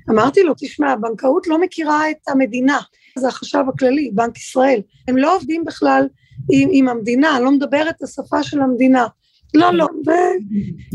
אמרתי 0.10 0.44
לו, 0.44 0.54
תשמע, 0.58 0.92
הבנקאות 0.92 1.48
לא 1.48 1.62
מכירה 1.62 2.12
את 2.12 2.28
המדינה. 2.28 2.80
זה 3.18 3.28
החשב 3.28 3.64
הכללי, 3.74 4.12
בנק 4.14 4.38
ישראל. 4.38 4.82
הם 5.08 5.18
לא 5.18 5.36
עובדים 5.36 5.66
בכלל 5.66 6.08
עם, 6.52 6.70
עם 6.72 6.88
המדינה, 6.88 7.40
לא 7.40 7.52
מדברת 7.52 7.96
את 7.98 8.04
השפה 8.04 8.44
של 8.44 8.62
המדינה. 8.62 9.08
לא, 9.54 9.74
לא, 9.74 9.88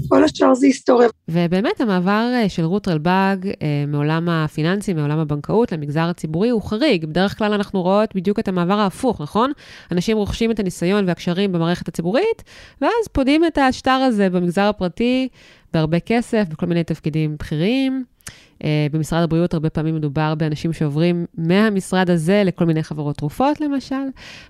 וכל 0.05 0.25
השאר 0.25 0.55
זה 0.55 0.67
היסטוריה. 0.67 1.09
ובאמת 1.29 1.81
המעבר 1.81 2.31
אה, 2.35 2.49
של 2.49 2.65
רות 2.65 2.89
ראלבג 2.89 3.37
אה, 3.47 3.85
מעולם 3.89 4.29
הפיננסי, 4.29 4.93
מעולם 4.93 5.19
הבנקאות 5.19 5.73
למגזר 5.73 6.01
הציבורי 6.01 6.49
הוא 6.49 6.63
חריג. 6.63 7.05
בדרך 7.05 7.39
כלל 7.39 7.53
אנחנו 7.53 7.83
רואות 7.83 8.15
בדיוק 8.15 8.39
את 8.39 8.49
המעבר 8.49 8.79
ההפוך, 8.79 9.21
נכון? 9.21 9.53
אנשים 9.93 10.17
רוכשים 10.17 10.51
את 10.51 10.61
הניסיון 10.61 11.09
והקשרים 11.09 11.53
במערכת 11.53 11.89
הציבורית, 11.89 12.43
ואז 12.81 13.09
פודים 13.13 13.45
את 13.45 13.59
השטר 13.59 13.91
הזה 13.91 14.31
במגזר 14.31 14.63
הפרטי 14.63 15.29
בהרבה 15.73 16.01
כסף, 16.01 16.45
בכל 16.51 16.67
מיני 16.67 16.85
תפקידים 16.85 17.37
בכירים. 17.39 18.05
אה, 18.65 18.87
במשרד 18.93 19.23
הבריאות 19.23 19.55
הרבה 19.55 19.71
פעמים 19.71 19.97
מדובר 19.97 20.35
באנשים 20.35 20.73
שעוברים 20.73 21.27
מהמשרד 21.35 22.11
הזה 22.11 22.43
לכל 22.45 22.65
מיני 22.65 22.83
חברות 22.83 23.17
תרופות, 23.17 23.61
למשל, 23.61 23.95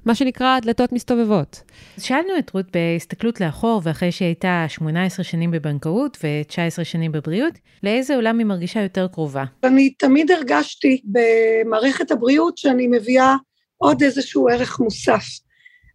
מה 0.04 0.14
שנקרא 0.14 0.60
דלתות 0.60 0.92
מסתובבות. 0.92 1.62
שאלנו 1.98 2.38
את 2.38 2.50
רות 2.54 2.66
בהסתכלות 2.72 3.40
לאחור, 3.40 3.80
ואחרי 3.84 4.12
שהיא 4.12 4.26
הייתה 4.26 4.64
18 4.68 5.24
שנים 5.24 5.50
בבנקאות 5.50 6.18
ו-19 6.24 6.84
שנים 6.84 7.12
בבריאות, 7.12 7.54
לאיזה 7.82 8.14
עולם 8.14 8.38
היא 8.38 8.46
מרגישה 8.46 8.82
יותר 8.82 9.08
קרובה? 9.08 9.44
אני 9.64 9.90
תמיד 9.90 10.30
הרגשתי 10.30 11.02
במערכת 11.04 12.10
הבריאות 12.10 12.58
שאני 12.58 12.86
מביאה 12.86 13.36
עוד 13.76 14.02
איזשהו 14.02 14.48
ערך 14.48 14.80
מוסף. 14.80 15.24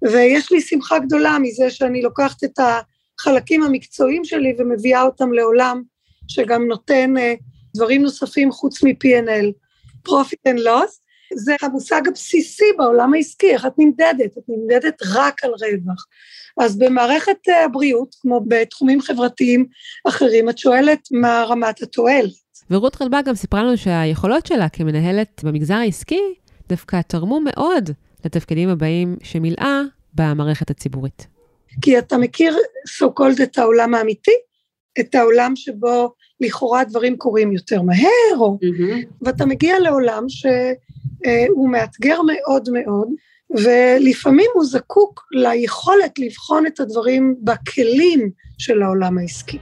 ויש 0.04 0.52
לי 0.52 0.62
שמחה 0.62 1.00
גדולה 1.00 1.38
מזה 1.40 1.70
שאני 1.70 2.02
לוקחת 2.02 2.44
את 2.44 2.60
החלקים 3.20 3.64
המקצועיים 3.64 4.26
שלי 4.26 4.56
ומביאה 4.58 5.02
אותם 5.02 5.34
לעולם 5.34 5.82
שגם 6.28 6.68
נותן 6.68 7.18
אה, 7.18 7.34
דברים 7.76 8.02
נוספים 8.02 8.52
חוץ 8.52 8.84
מ-P&L, 8.84 9.52
Profit 10.08 10.50
and 10.50 10.60
Loss, 10.60 11.06
זה 11.36 11.56
המושג 11.62 12.02
הבסיסי 12.08 12.66
בעולם 12.78 13.14
העסקי, 13.14 13.54
איך 13.54 13.66
את 13.66 13.74
נמדדת, 13.78 14.38
את 14.38 14.44
נמדדת 14.48 15.02
רק 15.14 15.44
על 15.44 15.52
רווח. 15.52 16.06
אז 16.60 16.78
במערכת 16.78 17.38
אה, 17.50 17.66
הבריאות, 17.66 18.16
כמו 18.22 18.42
בתחומים 18.48 19.02
חברתיים 19.02 19.66
אחרים, 20.08 20.50
את 20.50 20.58
שואלת 20.58 21.00
מה 21.12 21.44
רמת 21.48 21.82
התועלת. 21.82 22.32
ורות 22.70 23.02
רלב"ג 23.02 23.24
גם 23.26 23.36
סיפרה 23.36 23.64
לנו 23.64 23.78
שהיכולות 23.78 24.46
שלה 24.46 24.70
כמנהלת 24.70 25.42
במגזר 25.44 25.74
העסקי 25.74 26.22
דווקא 26.70 27.02
תרמו 27.08 27.40
מאוד 27.40 27.90
לתפקידים 28.26 28.70
הבאים 28.70 29.18
שמילאה 29.24 29.82
במערכת 30.14 30.70
הציבורית. 30.70 31.28
כי 31.82 32.00
אתה 32.00 32.18
מכיר 32.18 32.58
so 33.00 33.06
called 33.20 33.44
את 33.44 33.58
העולם 33.58 33.94
האמיתי, 33.94 34.32
את 35.00 35.16
העולם 35.16 35.56
שבו 35.56 36.14
לכאורה 36.42 36.84
דברים 36.84 37.18
קורים 37.18 37.52
יותר 37.52 37.82
מהר, 37.82 38.38
או, 38.40 38.58
mm-hmm. 38.62 39.06
ואתה 39.22 39.46
מגיע 39.46 39.80
לעולם 39.80 40.24
שהוא 40.30 41.70
מאתגר 41.70 42.20
מאוד 42.22 42.70
מאוד, 42.72 43.08
ולפעמים 43.50 44.50
הוא 44.54 44.66
זקוק 44.66 45.28
ליכולת 45.32 46.20
לבחון 46.20 46.66
את 46.66 46.80
הדברים 46.80 47.36
בכלים 47.44 48.30
של 48.58 48.82
העולם 48.82 49.18
העסקי. 49.18 49.58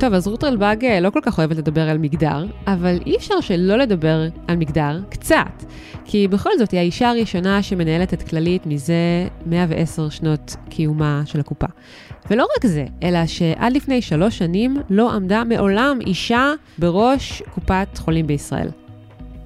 טוב, 0.00 0.14
אז 0.14 0.26
רות 0.26 0.44
רלב"ג 0.44 0.84
אה, 0.84 1.00
לא 1.00 1.10
כל 1.10 1.20
כך 1.22 1.38
אוהבת 1.38 1.56
לדבר 1.56 1.88
על 1.88 1.98
מגדר, 1.98 2.46
אבל 2.66 2.98
אי 3.06 3.16
אפשר 3.16 3.40
שלא 3.40 3.76
לדבר 3.76 4.22
על 4.48 4.56
מגדר 4.56 5.00
קצת. 5.10 5.64
כי 6.04 6.28
בכל 6.28 6.50
זאת, 6.58 6.70
היא 6.70 6.80
האישה 6.80 7.10
הראשונה 7.10 7.62
שמנהלת 7.62 8.14
את 8.14 8.22
כללית 8.22 8.66
מזה 8.66 9.28
110 9.46 10.08
שנות 10.08 10.56
קיומה 10.70 11.22
של 11.24 11.40
הקופה. 11.40 11.66
ולא 12.30 12.46
רק 12.56 12.66
זה, 12.66 12.84
אלא 13.02 13.26
שעד 13.26 13.72
לפני 13.72 14.02
שלוש 14.02 14.38
שנים 14.38 14.76
לא 14.90 15.12
עמדה 15.12 15.44
מעולם 15.44 15.98
אישה 16.06 16.52
בראש 16.78 17.42
קופת 17.54 17.88
חולים 17.98 18.26
בישראל. 18.26 18.68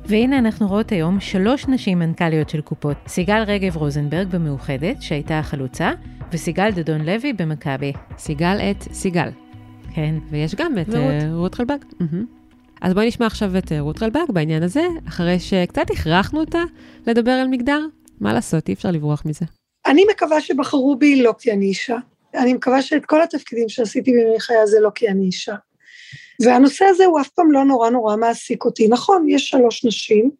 והנה 0.06 0.38
אנחנו 0.38 0.68
רואות 0.68 0.92
היום 0.92 1.20
שלוש 1.20 1.68
נשים 1.68 1.98
מנכ"ליות 1.98 2.48
של 2.48 2.60
קופות. 2.60 2.96
סיגל 3.06 3.42
רגב 3.46 3.76
רוזנברג 3.76 4.28
במאוחדת, 4.28 5.02
שהייתה 5.02 5.38
החלוצה, 5.38 5.90
וסיגל 6.32 6.70
דדון 6.70 7.00
לוי 7.00 7.32
במכבי. 7.32 7.92
סיגל 8.18 8.58
את 8.70 8.82
סיגל. 8.92 9.28
כן. 9.94 10.14
ויש 10.30 10.54
גם 10.54 10.78
את 10.78 10.88
ורות. 10.88 11.22
uh, 11.22 11.24
רות 11.32 11.60
רלב"ג. 11.60 11.78
Mm-hmm. 11.92 12.24
אז 12.80 12.94
בואי 12.94 13.06
נשמע 13.06 13.26
עכשיו 13.26 13.58
את 13.58 13.64
uh, 13.64 13.74
רות 13.80 14.02
רלב"ג 14.02 14.32
בעניין 14.32 14.62
הזה, 14.62 14.82
אחרי 15.08 15.38
שקצת 15.38 15.90
הכרחנו 15.90 16.40
אותה 16.40 16.62
לדבר 17.06 17.30
על 17.30 17.48
מגדר. 17.48 17.80
מה 18.20 18.32
לעשות, 18.32 18.68
אי 18.68 18.74
אפשר 18.74 18.90
לברוח 18.90 19.22
מזה. 19.26 19.44
אני 19.86 20.04
מקווה 20.14 20.40
שבחרו 20.40 20.96
בי 20.96 21.22
לא 21.22 21.34
כי 21.38 21.52
אני 21.52 21.66
אישה. 21.66 21.96
אני 22.34 22.54
מקווה 22.54 22.82
שאת 22.82 23.06
כל 23.06 23.22
התפקידים 23.22 23.68
שעשיתי 23.68 24.12
בימי 24.12 24.40
חיי 24.40 24.66
זה 24.66 24.80
לא 24.80 24.90
כי 24.94 25.08
אני 25.08 25.26
אישה. 25.26 25.54
והנושא 26.42 26.84
הזה 26.84 27.04
הוא 27.04 27.20
אף 27.20 27.28
פעם 27.28 27.52
לא 27.52 27.64
נורא 27.64 27.90
נורא 27.90 28.16
מעסיק 28.16 28.64
אותי. 28.64 28.88
נכון, 28.88 29.26
יש 29.28 29.48
שלוש 29.48 29.84
נשים. 29.84 30.30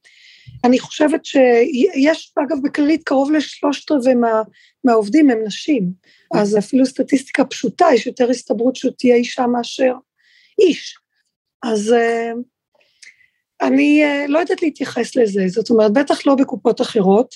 אני 0.64 0.79
חושבת 0.79 1.24
שיש, 1.24 2.33
אגב, 2.38 2.57
בכללית 2.62 3.03
קרוב 3.05 3.33
לשלושת 3.33 3.90
רבעי 3.90 4.14
מה, 4.14 4.42
מהעובדים 4.85 5.31
הם 5.31 5.38
נשים. 5.44 5.92
אז 6.35 6.59
אפילו 6.59 6.87
סטטיסטיקה 6.87 7.44
פשוטה, 7.44 7.87
יש 7.94 8.07
יותר 8.07 8.31
הסתברות 8.31 8.76
שהוא 8.76 8.92
תהיה 8.98 9.16
אישה 9.16 9.46
מאשר 9.46 9.94
איש. 10.59 10.98
אז 11.62 11.94
uh, 11.94 12.38
אני 13.62 14.03
uh, 14.05 14.29
לא 14.29 14.38
יודעת 14.38 14.62
להתייחס 14.62 15.16
לזה, 15.16 15.42
זאת 15.48 15.70
אומרת, 15.70 15.92
בטח 15.92 16.26
לא 16.26 16.35
בקופות 16.35 16.81
אחרות. 16.81 17.35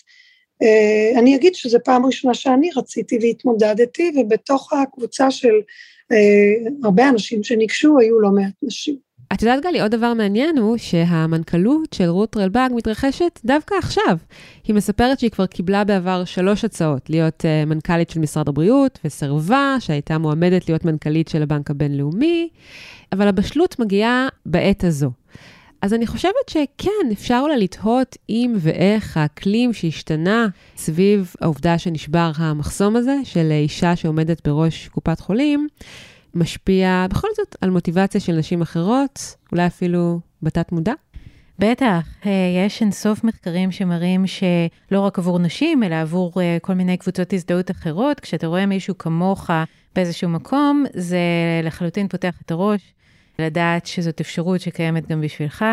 Uh, 0.62 1.18
אני 1.18 1.36
אגיד 1.36 1.54
שזו 1.54 1.78
פעם 1.84 2.06
ראשונה 2.06 2.34
שאני 2.34 2.70
רציתי 2.76 3.18
והתמודדתי, 3.22 4.12
ובתוך 4.16 4.72
הקבוצה 4.72 5.30
של 5.30 5.54
uh, 6.12 6.16
הרבה 6.84 7.08
אנשים 7.08 7.42
שניגשו, 7.42 7.98
היו 7.98 8.20
לא 8.20 8.30
מעט 8.30 8.52
נשים. 8.62 8.96
את 9.32 9.42
יודעת, 9.42 9.62
גלי, 9.62 9.80
עוד 9.80 9.90
דבר 9.90 10.14
מעניין 10.14 10.58
הוא 10.58 10.76
שהמנכ"לות 10.76 11.92
של 11.92 12.04
רות 12.04 12.36
רלב"ג 12.36 12.68
מתרחשת 12.74 13.40
דווקא 13.44 13.74
עכשיו. 13.74 14.18
היא 14.64 14.74
מספרת 14.74 15.18
שהיא 15.18 15.30
כבר 15.30 15.46
קיבלה 15.46 15.84
בעבר 15.84 16.24
שלוש 16.24 16.64
הצעות, 16.64 17.10
להיות 17.10 17.44
uh, 17.44 17.68
מנכ"לית 17.68 18.10
של 18.10 18.20
משרד 18.20 18.48
הבריאות, 18.48 18.98
וסרבה, 19.04 19.76
שהייתה 19.80 20.18
מועמדת 20.18 20.68
להיות 20.68 20.84
מנכ"לית 20.84 21.28
של 21.28 21.42
הבנק 21.42 21.70
הבינלאומי, 21.70 22.48
אבל 23.12 23.28
הבשלות 23.28 23.78
מגיעה 23.78 24.28
בעת 24.46 24.84
הזו. 24.84 25.10
אז 25.82 25.94
אני 25.94 26.06
חושבת 26.06 26.48
שכן, 26.48 27.10
אפשר 27.12 27.40
אולי 27.42 27.58
לתהות 27.58 28.16
אם 28.28 28.54
ואיך 28.58 29.16
האקלים 29.16 29.72
שהשתנה 29.72 30.46
סביב 30.76 31.34
העובדה 31.40 31.78
שנשבר 31.78 32.30
המחסום 32.37 32.96
הזה 32.96 33.16
של 33.24 33.50
אישה 33.50 33.96
שעומדת 33.96 34.48
בראש 34.48 34.88
קופת 34.88 35.20
חולים, 35.20 35.68
משפיע 36.34 37.06
בכל 37.10 37.28
זאת 37.37 37.56
על 37.60 37.70
מוטיבציה 37.70 38.20
של 38.20 38.32
נשים 38.32 38.62
אחרות, 38.62 39.37
אולי 39.52 39.66
אפילו 39.66 40.20
בתת 40.42 40.72
מודע? 40.72 40.92
בטח, 41.58 42.08
אה, 42.26 42.30
יש 42.66 42.82
אינסוף 42.82 43.24
מחקרים 43.24 43.72
שמראים 43.72 44.26
שלא 44.26 45.00
רק 45.00 45.18
עבור 45.18 45.38
נשים, 45.38 45.82
אלא 45.82 45.94
עבור 45.94 46.32
אה, 46.40 46.56
כל 46.62 46.74
מיני 46.74 46.96
קבוצות 46.96 47.32
הזדהות 47.32 47.70
אחרות, 47.70 48.20
כשאתה 48.20 48.46
רואה 48.46 48.66
מישהו 48.66 48.98
כמוך 48.98 49.50
באיזשהו 49.94 50.28
מקום, 50.28 50.84
זה 50.94 51.18
לחלוטין 51.62 52.08
פותח 52.08 52.34
את 52.44 52.50
הראש, 52.50 52.93
לדעת 53.38 53.86
שזאת 53.86 54.20
אפשרות 54.20 54.60
שקיימת 54.60 55.08
גם 55.08 55.20
בשבילך. 55.20 55.64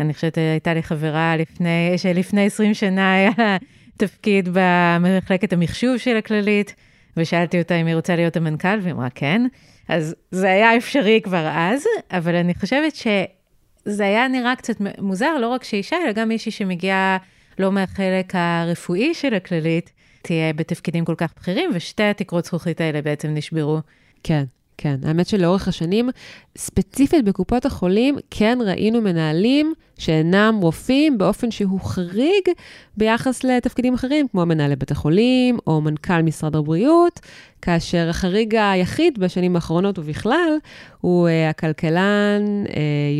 אני 0.00 0.14
חושבת, 0.14 0.38
הייתה 0.38 0.74
לי 0.74 0.82
חברה 0.82 1.36
לפני, 1.36 1.92
שלפני 1.96 2.46
20 2.46 2.74
שנה 2.74 3.14
היה 3.14 3.56
תפקיד 3.96 4.48
במחלקת 4.52 5.52
המחשוב 5.52 5.96
של 5.96 6.16
הכללית, 6.16 6.74
ושאלתי 7.16 7.58
אותה 7.58 7.74
אם 7.74 7.86
היא 7.86 7.94
רוצה 7.94 8.16
להיות 8.16 8.36
המנכ"ל, 8.36 8.78
והיא 8.82 8.92
אמרה 8.92 9.10
כן. 9.10 9.46
אז 9.88 10.14
זה 10.30 10.50
היה 10.50 10.76
אפשרי 10.76 11.20
כבר 11.24 11.48
אז, 11.54 11.84
אבל 12.10 12.34
אני 12.34 12.54
חושבת 12.54 12.96
שזה 12.96 14.04
היה 14.04 14.28
נראה 14.28 14.56
קצת 14.56 14.74
מוזר, 14.98 15.38
לא 15.40 15.48
רק 15.48 15.64
שאישה, 15.64 15.96
אלא 16.04 16.12
גם 16.12 16.28
מישהי 16.28 16.52
שמגיעה 16.52 17.16
לא 17.58 17.72
מהחלק 17.72 18.32
הרפואי 18.34 19.14
של 19.14 19.34
הכללית, 19.34 19.92
תהיה 20.22 20.52
בתפקידים 20.52 21.04
כל 21.04 21.14
כך 21.16 21.34
בכירים, 21.36 21.70
ושתי 21.74 22.02
התקרות 22.02 22.44
זכוכית 22.44 22.80
האלה 22.80 23.02
בעצם 23.02 23.34
נשברו. 23.34 23.78
כן. 24.22 24.44
כן, 24.78 24.96
האמת 25.02 25.26
שלאורך 25.26 25.68
השנים, 25.68 26.10
ספציפית 26.58 27.24
בקופות 27.24 27.66
החולים, 27.66 28.16
כן 28.30 28.58
ראינו 28.66 29.00
מנהלים 29.00 29.74
שאינם 29.98 30.58
רופאים 30.62 31.18
באופן 31.18 31.50
שהוא 31.50 31.80
חריג 31.80 32.48
ביחס 32.96 33.44
לתפקידים 33.44 33.94
אחרים, 33.94 34.28
כמו 34.28 34.46
מנהלי 34.46 34.76
בית 34.76 34.90
החולים 34.90 35.58
או 35.66 35.80
מנכ"ל 35.80 36.22
משרד 36.22 36.56
הבריאות, 36.56 37.20
כאשר 37.62 38.08
החריג 38.08 38.54
היחיד 38.54 39.18
בשנים 39.18 39.56
האחרונות 39.56 39.98
ובכלל, 39.98 40.58
הוא 41.00 41.28
uh, 41.28 41.50
הכלכלן 41.50 42.64
uh, 42.64 42.70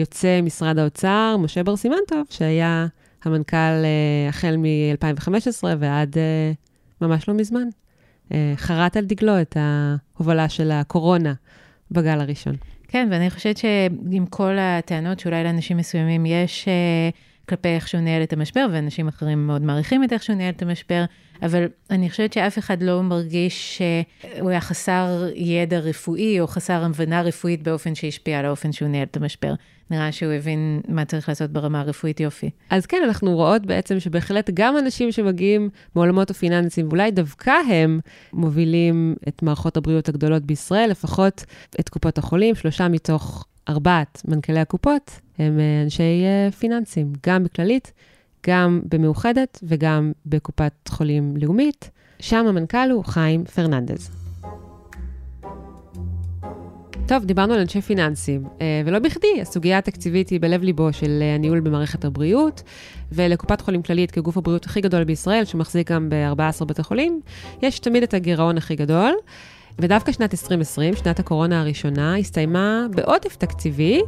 יוצא 0.00 0.40
משרד 0.42 0.78
האוצר, 0.78 1.36
משה 1.38 1.62
בר 1.62 1.76
סימנטוב, 1.76 2.26
שהיה 2.30 2.86
המנכ"ל 3.24 3.56
uh, 3.56 4.28
החל 4.28 4.56
מ-2015 4.56 5.64
ועד 5.78 6.14
uh, 6.14 7.04
ממש 7.06 7.28
לא 7.28 7.34
מזמן. 7.34 7.68
חרט 8.56 8.96
על 8.96 9.04
דגלו 9.04 9.40
את 9.40 9.56
ההובלה 9.60 10.48
של 10.48 10.70
הקורונה 10.70 11.32
בגל 11.90 12.20
הראשון. 12.20 12.56
כן, 12.88 13.08
ואני 13.10 13.30
חושבת 13.30 13.56
שעם 13.56 14.26
כל 14.30 14.56
הטענות 14.58 15.20
שאולי 15.20 15.44
לאנשים 15.44 15.76
מסוימים 15.76 16.26
יש 16.26 16.64
uh, 16.64 17.16
כלפי 17.48 17.68
איך 17.68 17.88
שהוא 17.88 18.00
ניהל 18.00 18.22
את 18.22 18.32
המשבר, 18.32 18.66
ואנשים 18.72 19.08
אחרים 19.08 19.46
מאוד 19.46 19.62
מעריכים 19.62 20.04
את 20.04 20.12
איך 20.12 20.22
שהוא 20.22 20.36
ניהל 20.36 20.52
את 20.56 20.62
המשבר, 20.62 21.04
אבל 21.42 21.64
אני 21.90 22.10
חושבת 22.10 22.32
שאף 22.32 22.58
אחד 22.58 22.82
לא 22.82 23.02
מרגיש 23.02 23.78
שהוא 23.78 24.50
היה 24.50 24.60
חסר 24.60 25.28
ידע 25.34 25.78
רפואי 25.78 26.40
או 26.40 26.46
חסר 26.46 26.84
הבנה 26.84 27.22
רפואית 27.22 27.62
באופן 27.62 27.94
שהשפיע 27.94 28.38
על 28.38 28.44
האופן 28.44 28.72
שהוא 28.72 28.88
ניהל 28.88 29.06
את 29.10 29.16
המשבר. 29.16 29.54
נראה 29.90 30.12
שהוא 30.12 30.32
הבין 30.32 30.80
מה 30.88 31.04
צריך 31.04 31.28
לעשות 31.28 31.50
ברמה 31.50 31.80
הרפואית 31.80 32.20
יופי. 32.20 32.50
אז 32.70 32.86
כן, 32.86 33.02
אנחנו 33.04 33.34
רואות 33.34 33.66
בעצם 33.66 34.00
שבהחלט 34.00 34.50
גם 34.54 34.78
אנשים 34.78 35.12
שמגיעים 35.12 35.70
מעולמות 35.94 36.30
הפיננסיים, 36.30 36.88
ואולי 36.88 37.10
דווקא 37.10 37.52
הם 37.68 38.00
מובילים 38.32 39.14
את 39.28 39.42
מערכות 39.42 39.76
הבריאות 39.76 40.08
הגדולות 40.08 40.42
בישראל, 40.42 40.90
לפחות 40.90 41.44
את 41.80 41.88
קופות 41.88 42.18
החולים, 42.18 42.54
שלושה 42.54 42.88
מתוך 42.88 43.46
ארבעת 43.68 44.22
מנכ"לי 44.28 44.60
הקופות 44.60 45.10
הם 45.38 45.60
אה, 45.60 45.82
אנשי 45.82 46.24
אה, 46.24 46.50
פיננסים, 46.50 47.12
גם 47.26 47.44
בכללית, 47.44 47.92
גם 48.46 48.80
במאוחדת 48.92 49.60
וגם 49.62 50.12
בקופת 50.26 50.72
חולים 50.88 51.36
לאומית. 51.36 51.90
שם 52.20 52.46
המנכ"ל 52.46 52.90
הוא 52.90 53.04
חיים 53.04 53.44
פרננדז. 53.44 54.10
טוב, 57.08 57.24
דיברנו 57.24 57.54
על 57.54 57.60
אנשי 57.60 57.80
פיננסים, 57.80 58.44
אה, 58.60 58.82
ולא 58.86 58.98
בכדי, 58.98 59.40
הסוגיה 59.40 59.78
התקציבית 59.78 60.28
היא 60.28 60.40
בלב 60.40 60.62
ליבו 60.62 60.92
של 60.92 61.22
הניהול 61.34 61.60
במערכת 61.60 62.04
הבריאות, 62.04 62.62
ולקופת 63.12 63.60
חולים 63.60 63.82
כללית 63.82 64.10
כגוף 64.10 64.36
הבריאות 64.36 64.64
הכי 64.64 64.80
גדול 64.80 65.04
בישראל, 65.04 65.44
שמחזיק 65.44 65.92
גם 65.92 66.08
ב-14 66.08 66.64
בתי 66.64 66.82
חולים, 66.82 67.20
יש 67.62 67.78
תמיד 67.78 68.02
את 68.02 68.14
הגירעון 68.14 68.58
הכי 68.58 68.76
גדול. 68.76 69.14
ודווקא 69.78 70.12
שנת 70.12 70.34
2020, 70.34 70.96
שנת 70.96 71.18
הקורונה 71.18 71.60
הראשונה, 71.60 72.16
הסתיימה 72.16 72.86
בעודף 72.94 73.36
תקציבי, 73.36 74.02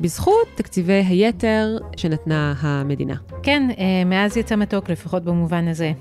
בזכות 0.00 0.46
תקציבי 0.54 0.92
היתר 0.92 1.78
שנתנה 1.96 2.54
המדינה. 2.58 3.14
כן, 3.42 3.68
אה, 3.78 4.04
מאז 4.06 4.36
יצא 4.36 4.56
מתוק, 4.56 4.90
לפחות 4.90 5.24
במובן 5.24 5.68
הזה. 5.68 5.92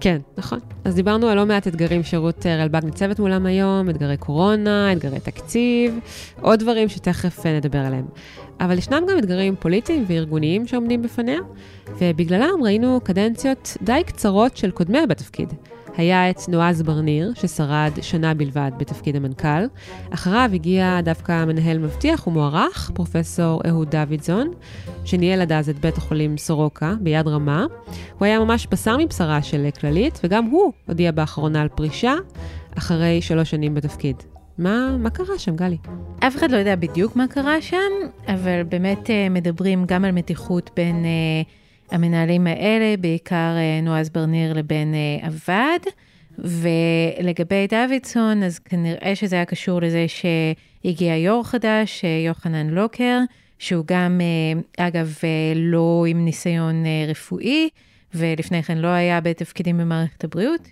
כן, 0.00 0.18
נכון. 0.38 0.58
אז 0.84 0.94
דיברנו 0.94 1.28
על 1.28 1.36
לא 1.36 1.46
מעט 1.46 1.66
אתגרים 1.68 2.02
שרות 2.02 2.46
אה, 2.46 2.56
רלב"ג 2.56 2.84
ניצבת 2.84 3.18
מולם 3.18 3.46
היום, 3.46 3.90
אתגרי 3.90 4.16
קורונה, 4.16 4.92
אתגרי 4.92 5.20
תקציב, 5.20 5.98
עוד 6.40 6.60
דברים 6.60 6.88
שתכף 6.88 7.46
אה, 7.46 7.56
נדבר 7.56 7.78
עליהם. 7.78 8.06
אבל 8.60 8.78
ישנם 8.78 9.02
גם 9.10 9.18
אתגרים 9.18 9.56
פוליטיים 9.58 10.04
וארגוניים 10.06 10.66
שעומדים 10.66 11.02
בפניה, 11.02 11.38
ובגללם 11.98 12.62
ראינו 12.62 13.00
קדנציות 13.04 13.76
די 13.82 14.02
קצרות 14.06 14.56
של 14.56 14.70
קודמיה 14.70 15.06
בתפקיד. 15.06 15.52
היה 15.96 16.30
את 16.30 16.48
נועז 16.48 16.82
ברניר, 16.82 17.32
ששרד 17.34 17.90
שנה 18.00 18.34
בלבד 18.34 18.70
בתפקיד 18.78 19.16
המנכ"ל. 19.16 19.64
אחריו 20.10 20.50
הגיע 20.54 21.00
דווקא 21.00 21.44
מנהל 21.44 21.78
מבטיח 21.78 22.26
ומוערך, 22.26 22.90
פרופסור 22.94 23.62
אהוד 23.68 23.96
דוידזון, 23.96 24.50
שניהל 25.04 25.40
עד 25.40 25.52
אז 25.52 25.68
את 25.68 25.78
בית 25.78 25.98
החולים 25.98 26.38
סורוקה 26.38 26.94
ביד 27.00 27.28
רמה. 27.28 27.66
הוא 28.18 28.26
היה 28.26 28.38
ממש 28.38 28.66
בשר 28.70 28.96
מבשרה 28.96 29.42
של 29.42 29.68
כללית, 29.80 30.20
וגם 30.24 30.44
הוא 30.44 30.72
הודיע 30.88 31.12
באחרונה 31.12 31.62
על 31.62 31.68
פרישה, 31.68 32.14
אחרי 32.78 33.22
שלוש 33.22 33.50
שנים 33.50 33.74
בתפקיד. 33.74 34.16
מה, 34.58 34.96
מה 34.98 35.10
קרה 35.10 35.38
שם, 35.38 35.56
גלי? 35.56 35.76
אף 36.18 36.36
אחד 36.36 36.50
לא 36.50 36.56
יודע 36.56 36.76
בדיוק 36.76 37.16
מה 37.16 37.26
קרה 37.28 37.62
שם, 37.62 37.76
אבל 38.26 38.62
באמת 38.68 39.10
אה, 39.10 39.28
מדברים 39.28 39.84
גם 39.86 40.04
על 40.04 40.12
מתיחות 40.12 40.70
בין... 40.76 41.04
Uh, 41.04 41.59
המנהלים 41.90 42.46
האלה, 42.46 42.96
בעיקר 42.96 43.54
אה, 43.56 43.80
נועז 43.82 44.10
ברניר 44.10 44.52
לבין 44.52 44.94
אה, 44.94 45.26
עבד. 45.26 45.78
ולגבי 46.38 47.66
דוידסון, 47.66 48.42
אז 48.42 48.58
כנראה 48.58 49.16
שזה 49.16 49.36
היה 49.36 49.44
קשור 49.44 49.80
לזה 49.82 50.06
שהגיע 50.08 51.16
יו"ר 51.16 51.44
חדש, 51.44 52.04
אה, 52.04 52.22
יוחנן 52.26 52.66
לוקר, 52.66 53.18
שהוא 53.58 53.84
גם, 53.86 54.20
אגב, 54.78 55.18
לא 55.56 56.04
עם 56.08 56.24
ניסיון 56.24 56.84
רפואי, 57.08 57.68
ולפני 58.14 58.62
כן 58.62 58.78
לא 58.78 58.88
היה 58.88 59.20
בתפקידים 59.20 59.78
במערכת 59.78 60.24
הבריאות. 60.24 60.68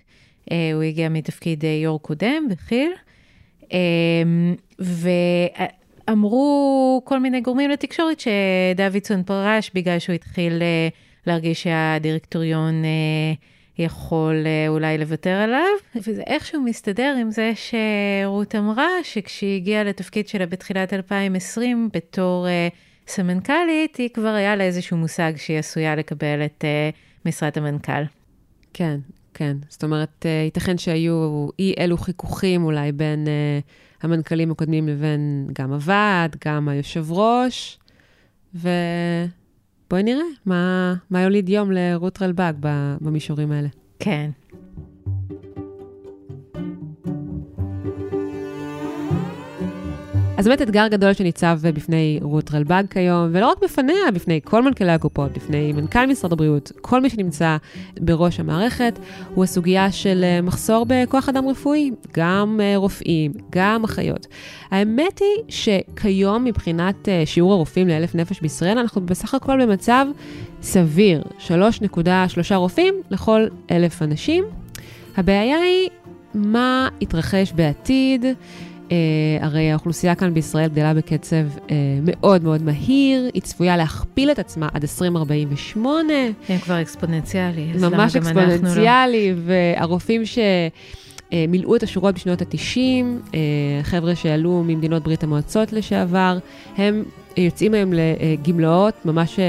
הוא 0.73 0.83
הגיע 0.87 1.09
מתפקיד 1.09 1.63
יו"ר 1.83 1.99
קודם 1.99 2.47
בכי"ל. 2.49 2.91
ואמרו 6.07 7.01
כל 7.05 7.19
מיני 7.19 7.41
גורמים 7.41 7.69
לתקשורת 7.69 8.19
שדוידסון 8.19 9.23
פרש 9.23 9.71
בגלל 9.73 9.99
שהוא 9.99 10.15
התחיל 10.15 10.61
להרגיש 11.27 11.63
שהדירקטוריון 11.63 12.85
אה, 12.85 13.33
יכול 13.77 14.43
אה, 14.45 14.67
אולי 14.67 14.97
לוותר 14.97 15.29
עליו, 15.29 15.67
וזה 15.95 16.21
איכשהו 16.27 16.61
מסתדר 16.61 17.15
עם 17.21 17.31
זה 17.31 17.51
שרות 17.55 18.55
אמרה 18.55 18.87
שכשהיא 19.03 19.55
הגיעה 19.55 19.83
לתפקיד 19.83 20.27
שלה 20.27 20.45
בתחילת 20.45 20.93
2020 20.93 21.89
בתור 21.93 22.47
אה, 22.47 22.67
סמנכ"לית, 23.07 23.95
היא 23.95 24.09
כבר 24.09 24.27
היה 24.27 24.55
לה 24.55 24.63
איזשהו 24.63 24.97
מושג 24.97 25.33
שהיא 25.35 25.59
עשויה 25.59 25.95
לקבל 25.95 26.45
את 26.45 26.65
אה, 26.65 26.89
משרת 27.25 27.57
המנכ"ל. 27.57 28.03
כן, 28.73 28.99
כן. 29.33 29.57
זאת 29.69 29.83
אומרת, 29.83 30.25
אה, 30.25 30.41
ייתכן 30.45 30.77
שהיו 30.77 31.47
אי 31.59 31.73
אלו 31.79 31.97
חיכוכים 31.97 32.63
אולי 32.63 32.91
בין 32.91 33.27
אה, 33.27 33.59
המנכ"לים 34.01 34.51
הקודמים 34.51 34.87
לבין 34.87 35.47
גם 35.53 35.73
הוועד, 35.73 36.35
גם 36.45 36.69
היושב 36.69 37.11
ראש, 37.11 37.79
ו... 38.55 38.69
בואי 39.89 40.03
נראה 40.03 40.23
מה, 40.45 40.93
מה 41.09 41.21
יוליד 41.21 41.49
יום 41.49 41.71
לרות 41.71 42.21
רלב"ג 42.21 42.53
במישורים 43.01 43.51
האלה. 43.51 43.67
כן. 43.99 44.29
אז 50.39 50.47
באמת 50.47 50.61
אתגר 50.61 50.87
גדול 50.87 51.13
שניצב 51.13 51.59
בפני 51.63 52.19
רות 52.21 52.53
רלב"ג 52.53 52.83
כיום, 52.89 53.29
ולא 53.31 53.47
רק 53.47 53.57
בפניה, 53.63 54.11
בפני 54.13 54.39
כל 54.43 54.63
מנכ"לי 54.63 54.91
הקופות, 54.91 55.31
בפני 55.31 55.73
מנכ"ל 55.73 56.05
משרד 56.05 56.33
הבריאות, 56.33 56.71
כל 56.81 57.01
מי 57.01 57.09
שנמצא 57.09 57.57
בראש 57.99 58.39
המערכת, 58.39 58.99
הוא 59.35 59.43
הסוגיה 59.43 59.91
של 59.91 60.23
אה, 60.23 60.41
מחסור 60.41 60.85
בכוח 60.89 61.29
אדם 61.29 61.47
רפואי, 61.47 61.91
גם 62.13 62.59
אה, 62.63 62.73
רופאים, 62.77 63.31
גם 63.49 63.83
אחיות. 63.83 64.27
האמת 64.71 65.19
היא 65.19 65.43
שכיום 65.49 66.43
מבחינת 66.43 67.09
אה, 67.09 67.23
שיעור 67.25 67.53
הרופאים 67.53 67.87
לאלף 67.87 68.15
נפש 68.15 68.41
בישראל, 68.41 68.77
אנחנו 68.77 69.01
בסך 69.01 69.33
הכל 69.33 69.65
במצב 69.65 70.05
סביר, 70.61 71.23
3.3 71.47 72.55
רופאים 72.55 72.93
לכל 73.11 73.47
אלף 73.71 74.01
אנשים. 74.01 74.43
הבעיה 75.17 75.57
היא 75.57 75.89
מה 76.33 76.89
יתרחש 77.01 77.53
בעתיד. 77.55 78.25
Uh, 78.89 78.91
הרי 79.41 79.71
האוכלוסייה 79.71 80.15
כאן 80.15 80.33
בישראל 80.33 80.67
גדלה 80.67 80.93
בקצב 80.93 81.35
uh, 81.57 81.71
מאוד 82.03 82.43
מאוד 82.43 82.63
מהיר, 82.63 83.29
היא 83.33 83.41
צפויה 83.41 83.77
להכפיל 83.77 84.31
את 84.31 84.39
עצמה 84.39 84.69
עד 84.73 84.81
2048. 84.81 86.13
הם 86.49 86.57
כבר 86.57 86.81
אקספוננציאלי, 86.81 87.67
אנחנו 87.73 87.89
לא? 87.89 87.97
ממש 87.97 88.15
אקספוננציאלי, 88.15 89.33
והרופאים 89.45 90.21
שמילאו 90.25 91.75
את 91.75 91.83
השורות 91.83 92.15
בשנות 92.15 92.41
ה-90, 92.41 92.75
uh, 93.25 93.35
חבר'ה 93.83 94.15
שעלו 94.15 94.63
ממדינות 94.63 95.03
ברית 95.03 95.23
המועצות 95.23 95.73
לשעבר, 95.73 96.37
הם 96.77 97.03
יוצאים 97.37 97.73
היום 97.73 97.93
לגמלאות 97.93 99.05
ממש 99.05 99.39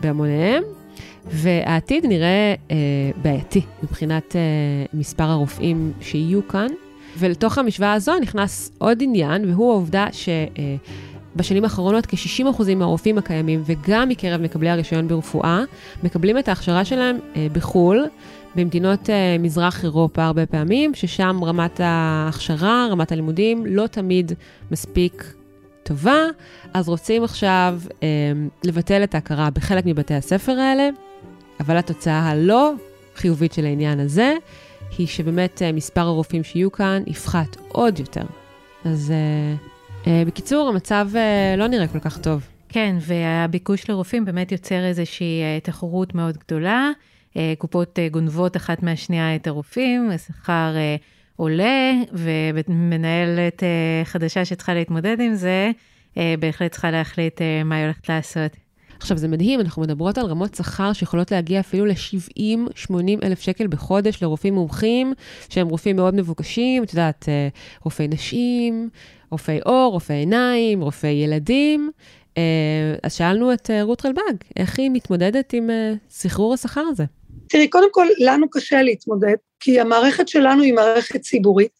בהמוניהם. 0.00 0.62
והעתיד 1.26 2.06
נראה 2.06 2.54
בעייתי 3.22 3.60
מבחינת 3.82 4.36
מספר 4.94 5.24
הרופאים 5.24 5.92
שיהיו 6.00 6.48
כאן. 6.48 6.66
ולתוך 7.18 7.58
המשוואה 7.58 7.92
הזו 7.92 8.18
נכנס 8.18 8.70
עוד 8.78 8.98
עניין, 9.02 9.50
והוא 9.50 9.70
העובדה 9.70 10.06
שבשנים 10.12 11.64
האחרונות 11.64 12.06
כ-60% 12.06 12.74
מהרופאים 12.76 13.18
הקיימים, 13.18 13.62
וגם 13.66 14.08
מקרב 14.08 14.40
מקבלי 14.40 14.70
הרישיון 14.70 15.08
ברפואה, 15.08 15.62
מקבלים 16.02 16.38
את 16.38 16.48
ההכשרה 16.48 16.84
שלהם 16.84 17.18
אה, 17.36 17.46
בחו"ל. 17.52 18.06
במדינות 18.54 19.06
uh, 19.06 19.12
מזרח 19.38 19.84
אירופה 19.84 20.24
הרבה 20.24 20.46
פעמים, 20.46 20.94
ששם 20.94 21.40
רמת 21.44 21.80
ההכשרה, 21.84 22.88
רמת 22.90 23.12
הלימודים, 23.12 23.66
לא 23.66 23.86
תמיד 23.86 24.32
מספיק 24.70 25.34
טובה, 25.82 26.18
אז 26.74 26.88
רוצים 26.88 27.24
עכשיו 27.24 27.80
uh, 27.88 27.94
לבטל 28.64 29.04
את 29.04 29.14
ההכרה 29.14 29.50
בחלק 29.50 29.86
מבתי 29.86 30.14
הספר 30.14 30.52
האלה, 30.52 30.88
אבל 31.60 31.76
התוצאה 31.76 32.20
הלא 32.20 32.72
חיובית 33.16 33.52
של 33.52 33.64
העניין 33.64 34.00
הזה 34.00 34.34
היא 34.98 35.06
שבאמת 35.06 35.62
אה, 35.62 35.72
מספר 35.72 36.00
הרופאים 36.00 36.44
שיהיו 36.44 36.72
כאן 36.72 37.02
יפחת 37.06 37.56
עוד 37.68 37.98
יותר. 37.98 38.24
אז 38.84 39.12
uh, 39.12 40.04
uh, 40.04 40.08
בקיצור, 40.26 40.68
המצב 40.68 41.08
לא 41.56 41.66
נראה 41.66 41.88
כל 41.88 42.00
כך 42.00 42.18
טוב. 42.18 42.46
כן, 42.68 42.96
והביקוש 43.00 43.90
לרופאים 43.90 44.24
באמת 44.24 44.52
יוצר 44.52 44.84
איזושהי 44.84 45.42
תחרות 45.62 46.14
מאוד 46.14 46.38
גדולה. 46.38 46.90
קופות 47.58 47.98
גונבות 48.10 48.56
אחת 48.56 48.82
מהשנייה 48.82 49.36
את 49.36 49.46
הרופאים, 49.46 50.10
השכר 50.10 50.74
עולה, 51.36 51.92
ומנהלת 52.12 53.62
חדשה 54.04 54.44
שצריכה 54.44 54.74
להתמודד 54.74 55.20
עם 55.20 55.34
זה, 55.34 55.70
בהחלט 56.16 56.72
צריכה 56.72 56.90
להחליט 56.90 57.40
מה 57.64 57.74
היא 57.74 57.84
הולכת 57.84 58.08
לעשות. 58.08 58.56
עכשיו, 59.02 59.18
זה 59.18 59.28
מדהים, 59.28 59.60
אנחנו 59.60 59.82
מדברות 59.82 60.18
על 60.18 60.26
רמות 60.26 60.54
שכר 60.54 60.92
שיכולות 60.92 61.30
להגיע 61.30 61.60
אפילו 61.60 61.84
ל-70-80 61.84 62.94
אלף 63.22 63.40
שקל 63.40 63.66
בחודש 63.66 64.22
לרופאים 64.22 64.54
מומחים, 64.54 65.12
שהם 65.48 65.68
רופאים 65.68 65.96
מאוד 65.96 66.14
מבוקשים, 66.14 66.82
את 66.82 66.92
יודעת, 66.92 67.28
אה, 67.28 67.48
רופאי 67.84 68.08
נשים, 68.08 68.88
רופאי 69.30 69.60
עור, 69.64 69.92
רופאי 69.92 70.16
עיניים, 70.16 70.80
רופאי 70.80 71.10
ילדים. 71.10 71.90
אה, 72.38 72.42
אז 73.02 73.14
שאלנו 73.14 73.52
את 73.52 73.70
אה, 73.70 73.82
רות 73.82 74.06
רלב"ג, 74.06 74.34
איך 74.56 74.78
היא 74.78 74.90
מתמודדת 74.92 75.52
עם 75.52 75.70
סחרור 76.10 76.54
השכר 76.54 76.84
הזה? 76.90 77.04
תראי, 77.48 77.68
קודם 77.68 77.88
כל, 77.92 78.06
לנו 78.18 78.50
קשה 78.50 78.82
להתמודד, 78.82 79.36
כי 79.60 79.80
המערכת 79.80 80.28
שלנו 80.28 80.62
היא 80.62 80.74
מערכת 80.74 81.20
ציבורית, 81.20 81.72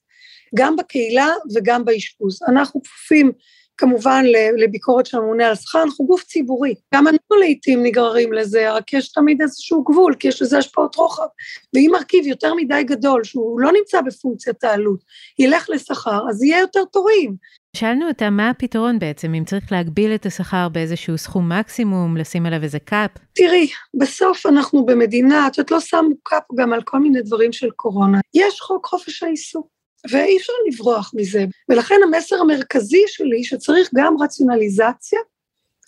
גם 0.54 0.76
בקהילה 0.76 1.28
וגם 1.54 1.84
באשפוז. 1.84 2.40
אנחנו 2.48 2.82
כפופים 2.82 3.32
כמובן 3.76 4.24
לביקורת 4.58 5.06
של 5.06 5.16
הממונה 5.16 5.48
על 5.48 5.54
שכר, 5.54 5.82
אנחנו 5.82 6.06
גוף 6.06 6.22
ציבורי. 6.22 6.74
גם 6.94 7.08
אנחנו 7.08 7.36
לעיתים 7.36 7.82
נגררים 7.82 8.32
לזה, 8.32 8.72
רק 8.72 8.92
יש 8.92 9.12
תמיד 9.12 9.42
איזשהו 9.42 9.82
גבול, 9.84 10.14
כי 10.14 10.28
יש 10.28 10.42
לזה 10.42 10.58
השפעות 10.58 10.96
רוחב. 10.96 11.26
ואם 11.74 11.90
מרכיב 11.92 12.26
יותר 12.26 12.54
מדי 12.54 12.84
גדול, 12.84 13.24
שהוא 13.24 13.60
לא 13.60 13.72
נמצא 13.72 14.00
בפונקציית 14.00 14.64
העלות, 14.64 14.98
ילך 15.38 15.70
לשכר, 15.70 16.20
אז 16.30 16.42
יהיה 16.42 16.60
יותר 16.60 16.84
תורים. 16.84 17.36
שאלנו 17.76 18.08
אותה 18.08 18.30
מה 18.30 18.50
הפתרון 18.50 18.98
בעצם, 18.98 19.34
אם 19.34 19.44
צריך 19.44 19.72
להגביל 19.72 20.14
את 20.14 20.26
השכר 20.26 20.68
באיזשהו 20.68 21.18
סכום 21.18 21.52
מקסימום, 21.52 22.16
לשים 22.16 22.46
עליו 22.46 22.62
איזה 22.62 22.78
קאפ? 22.78 23.10
תראי, 23.34 23.68
בסוף 24.00 24.46
אנחנו 24.46 24.86
במדינה, 24.86 25.46
את 25.46 25.58
יודעת, 25.58 25.70
לא 25.70 25.80
שמו 25.80 26.14
קאפ 26.22 26.42
גם 26.54 26.72
על 26.72 26.82
כל 26.82 26.98
מיני 26.98 27.22
דברים 27.22 27.52
של 27.52 27.70
קורונה. 27.70 28.20
יש 28.34 28.60
חוק 28.60 28.86
חופש 28.86 29.22
העיסוק. 29.22 29.66
ואי 30.10 30.36
אפשר 30.36 30.52
לברוח 30.68 31.12
מזה. 31.16 31.44
ולכן 31.68 31.94
המסר 32.04 32.36
המרכזי 32.40 33.02
שלי, 33.06 33.44
שצריך 33.44 33.90
גם 33.94 34.14
רציונליזציה 34.20 35.18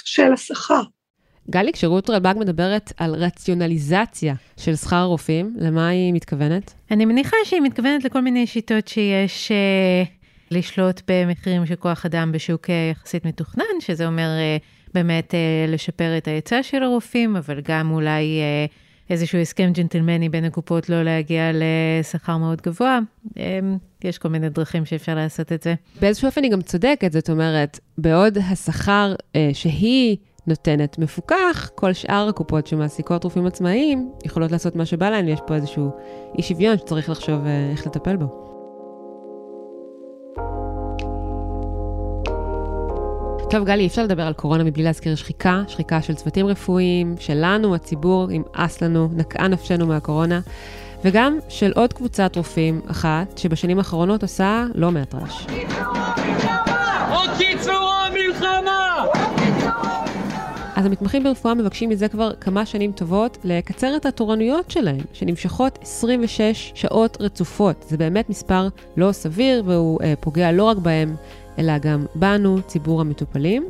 של 0.05 0.33
השכר. 0.33 0.83
גלי, 1.50 1.72
כשרות 1.72 2.11
רלב"ג 2.11 2.35
מדברת 2.38 2.92
על 2.96 3.14
רציונליזציה 3.14 4.35
של 4.57 4.77
שכר 4.77 4.96
הרופאים, 4.96 5.55
למה 5.59 5.88
היא 5.88 6.12
מתכוונת? 6.12 6.74
אני 6.90 7.05
מניחה 7.05 7.37
שהיא 7.44 7.61
מתכוונת 7.61 8.05
לכל 8.05 8.20
מיני 8.20 8.46
שיטות 8.46 8.88
שיש 8.88 9.53
אה, 9.53 10.03
לשלוט 10.50 11.00
במחירים 11.11 11.66
של 11.66 11.74
כוח 11.74 12.07
אדם 12.07 12.33
בשוק 12.33 12.70
אה, 12.70 12.90
יחסית 12.90 13.24
מתוכנן, 13.27 13.81
שזה 13.81 14.07
אומר 14.07 14.29
אה, 14.38 14.57
באמת 14.94 15.35
אה, 15.35 15.64
לשפר 15.68 16.16
את 16.16 16.29
ההיצע 16.29 16.62
של 16.62 16.83
הרופאים, 16.83 17.37
אבל 17.37 17.61
גם 17.61 17.90
אולי... 17.90 18.40
אה, 18.40 18.66
איזשהו 19.10 19.38
הסכם 19.38 19.70
ג'נטלמני 19.74 20.28
בין 20.28 20.44
הקופות 20.44 20.88
לא 20.88 21.02
להגיע 21.02 21.50
לשכר 21.52 22.36
מאוד 22.36 22.62
גבוה. 22.62 22.98
אמ, 23.36 23.76
יש 24.04 24.18
כל 24.18 24.28
מיני 24.28 24.48
דרכים 24.48 24.84
שאפשר 24.84 25.14
לעשות 25.14 25.52
את 25.52 25.62
זה. 25.62 25.74
באיזשהו 26.00 26.26
אופן 26.26 26.42
היא 26.42 26.52
גם 26.52 26.62
צודקת, 26.62 27.12
זאת 27.12 27.30
אומרת, 27.30 27.80
בעוד 27.98 28.38
השכר 28.38 29.14
אה, 29.36 29.50
שהיא 29.52 30.16
נותנת 30.46 30.98
מפוקח, 30.98 31.70
כל 31.74 31.92
שאר 31.92 32.28
הקופות 32.28 32.66
שמעסיקות 32.66 33.24
רופאים 33.24 33.46
עצמאיים 33.46 34.10
יכולות 34.24 34.52
לעשות 34.52 34.76
מה 34.76 34.86
שבא 34.86 35.10
להן, 35.10 35.26
ויש 35.26 35.40
פה 35.46 35.54
איזשהו 35.54 35.90
אי 36.38 36.42
שוויון 36.42 36.78
שצריך 36.78 37.10
לחשוב 37.10 37.46
אה, 37.46 37.70
איך 37.72 37.86
לטפל 37.86 38.16
בו. 38.16 38.53
טוב, 43.54 43.64
גלי, 43.64 43.82
אי 43.82 43.86
אפשר 43.86 44.02
לדבר 44.02 44.22
על 44.22 44.32
קורונה 44.32 44.64
מבלי 44.64 44.82
להזכיר 44.82 45.14
שחיקה, 45.14 45.62
שחיקה 45.68 46.02
של 46.02 46.14
צוותים 46.14 46.46
רפואיים, 46.46 47.14
שלנו, 47.18 47.74
הציבור, 47.74 48.26
נמאס 48.30 48.82
לנו, 48.82 49.08
נקעה 49.12 49.48
נפשנו 49.48 49.86
מהקורונה, 49.86 50.40
וגם 51.04 51.38
של 51.48 51.72
עוד 51.76 51.92
קבוצת 51.92 52.36
רופאים 52.36 52.80
אחת, 52.90 53.38
שבשנים 53.38 53.78
האחרונות 53.78 54.22
עושה 54.22 54.64
לא 54.74 54.90
מעט 54.90 55.14
רעש. 55.14 55.46
אז 60.76 60.86
המתמחים 60.86 61.24
ברפואה 61.24 61.54
מבקשים 61.54 61.90
מזה 61.90 62.08
כבר 62.08 62.32
כמה 62.40 62.66
שנים 62.66 62.92
טובות 62.92 63.38
לקצר 63.44 63.96
את 63.96 64.06
התורנויות 64.06 64.70
שלהם, 64.70 65.00
שנמשכות 65.12 65.78
26 65.82 66.72
שעות 66.74 67.16
רצופות. 67.20 67.84
זה 67.88 67.96
באמת 67.96 68.30
מספר 68.30 68.68
לא 68.96 69.12
סביר, 69.12 69.62
והוא 69.66 70.00
אה, 70.02 70.14
פוגע 70.20 70.52
לא 70.52 70.64
רק 70.64 70.76
בהם, 70.76 71.16
אלא 71.58 71.78
גם 71.78 72.06
בנו, 72.14 72.62
ציבור 72.66 73.00
המטופלים. 73.00 73.68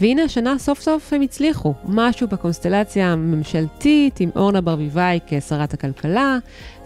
והנה 0.00 0.22
השנה 0.22 0.58
סוף 0.58 0.80
סוף 0.80 1.12
הם 1.12 1.22
הצליחו, 1.22 1.74
משהו 1.84 2.28
בקונסטלציה 2.28 3.12
הממשלתית 3.12 4.20
עם 4.20 4.30
אורנה 4.36 4.60
ברביבאי 4.60 5.20
כשרת 5.26 5.74
הכלכלה 5.74 6.38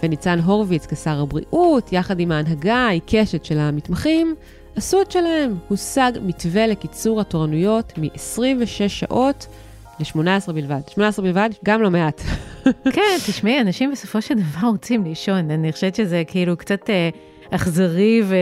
וניצן 0.02 0.38
הורוביץ 0.38 0.86
כשר 0.86 1.20
הבריאות, 1.20 1.92
יחד 1.92 2.20
עם 2.20 2.32
ההנהגה 2.32 2.76
העיקשת 2.76 3.44
של 3.44 3.58
המתמחים, 3.58 4.34
עשו 4.76 5.02
את 5.02 5.10
שלהם. 5.10 5.54
הושג 5.68 6.12
מתווה 6.22 6.66
לקיצור 6.66 7.20
התורנויות 7.20 7.92
מ-26 7.98 8.88
שעות 8.88 9.46
ל-18 10.00 10.52
בלבד. 10.52 10.80
18 10.90 11.24
בלבד, 11.24 11.50
גם 11.64 11.82
לא 11.82 11.90
מעט. 11.90 12.20
כן, 12.94 13.16
תשמעי, 13.26 13.60
אנשים 13.60 13.90
בסופו 13.90 14.22
של 14.22 14.34
דבר 14.34 14.68
רוצים 14.68 15.04
לישון. 15.04 15.50
אני 15.50 15.72
חושבת 15.72 15.94
שזה 15.94 16.22
כאילו 16.26 16.56
קצת 16.56 16.90
אה, 16.90 17.08
אכזרי 17.50 18.22
ו... 18.24 18.34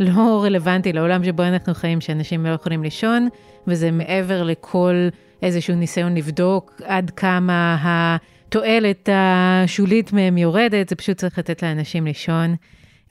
לא 0.00 0.40
רלוונטי 0.44 0.92
לעולם 0.92 1.24
שבו 1.24 1.42
אנחנו 1.42 1.74
חיים, 1.74 2.00
שאנשים 2.00 2.46
לא 2.46 2.50
יכולים 2.50 2.82
לישון, 2.82 3.28
וזה 3.66 3.90
מעבר 3.90 4.42
לכל 4.42 5.08
איזשהו 5.42 5.74
ניסיון 5.74 6.14
לבדוק 6.14 6.80
עד 6.84 7.10
כמה 7.10 7.76
התועלת 7.82 9.08
השולית 9.12 10.12
מהם 10.12 10.38
יורדת, 10.38 10.88
זה 10.88 10.96
פשוט 10.96 11.16
צריך 11.16 11.38
לתת 11.38 11.62
לאנשים 11.62 12.06
לישון. 12.06 12.54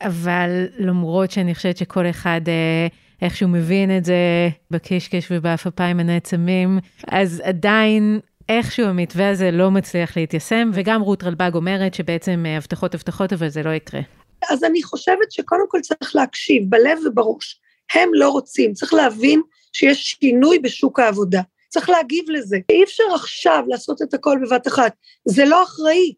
אבל 0.02 0.66
למרות 0.78 1.32
שאני 1.32 1.56
חושבת 1.56 1.78
שכל 1.78 2.10
אחד 2.10 2.42
אה, 2.48 2.88
איכשהו 3.22 3.48
מבין 3.48 3.98
את 3.98 4.06
זה 4.06 4.50
בקישקש 4.72 5.28
ובאפפיים 5.32 6.00
הנעצמים, 6.00 6.80
אז 7.08 7.42
עדיין 7.46 8.20
איכשהו 8.50 8.86
המתווה 8.86 9.30
הזה 9.30 9.52
לא 9.52 9.72
מצליח 9.72 10.18
להתיישם, 10.18 10.70
וגם 10.74 11.02
רות 11.02 11.24
רלב"ג 11.24 11.52
אומרת 11.56 11.94
שבעצם 11.94 12.44
אה, 12.46 12.58
הבטחות 12.58 12.96
הבטחות, 12.96 13.34
אבל 13.34 13.50
זה 13.50 13.64
לא 13.64 13.70
יקרה. 13.70 14.02
אז 14.50 14.64
אני 14.64 14.84
חושבת 14.84 15.32
שקודם 15.32 15.66
כל 15.68 15.80
צריך 15.82 16.16
להקשיב, 16.16 16.64
בלב 16.70 17.00
ובראש. 17.06 17.60
הם 17.94 18.10
לא 18.14 18.30
רוצים, 18.30 18.74
צריך 18.74 18.94
להבין 18.94 19.42
שיש 19.74 20.18
שינוי 20.22 20.60
בשוק 20.60 21.00
העבודה. 21.00 21.42
צריך 21.70 21.90
להגיב 21.90 22.30
לזה. 22.30 22.58
אי 22.70 22.84
אפשר 22.84 23.04
עכשיו 23.14 23.64
לעשות 23.68 24.02
את 24.02 24.14
הכל 24.14 24.40
בבת 24.46 24.68
אחת, 24.68 24.94
זה 25.26 25.46
לא 25.46 25.64
אחראי. 25.64 26.14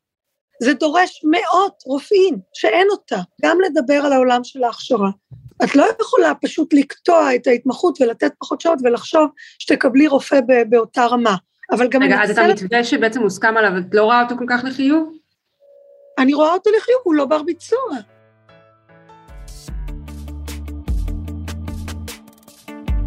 זה 0.64 0.74
דורש 0.74 1.22
מאות 1.24 1.84
רופאים 1.86 2.38
שאין 2.54 2.88
אותה. 2.92 3.20
גם 3.44 3.58
לדבר 3.62 4.06
על 4.06 4.14
העולם 4.14 4.44
של 4.44 4.64
ההכשרה. 4.64 5.10
את 5.64 5.76
לא 5.76 5.86
יכולה 6.02 6.36
פשוט 6.36 6.74
לקטוע 6.74 7.36
את 7.36 7.48
ההתמחות 7.48 8.02
ולתת 8.02 8.32
פחות 8.40 8.62
שעות 8.62 8.80
ולחשוב 8.84 9.30
שתקבלי 9.60 10.08
רופא 10.08 10.40
באותה 10.70 11.06
רמה. 11.06 11.36
אבל 11.72 11.88
גם... 11.88 12.04
רגע, 12.04 12.24
אז 12.24 12.32
את 12.32 12.38
המתווה 12.38 12.84
שבעצם 12.84 13.22
מוסכם 13.22 13.58
עליו, 13.58 13.72
את 13.78 13.84
לא 13.94 14.04
רואה 14.04 14.24
אותו 14.24 14.36
כל 14.38 14.46
כך 14.50 14.64
לחיוב? 14.64 15.14
אני 16.18 16.34
רואה 16.34 16.54
אותו 16.54 16.70
לחיוב, 16.78 17.00
הוא 17.04 17.16
לא 17.16 17.26
בר 17.26 17.44
ביצוע. 17.44 17.80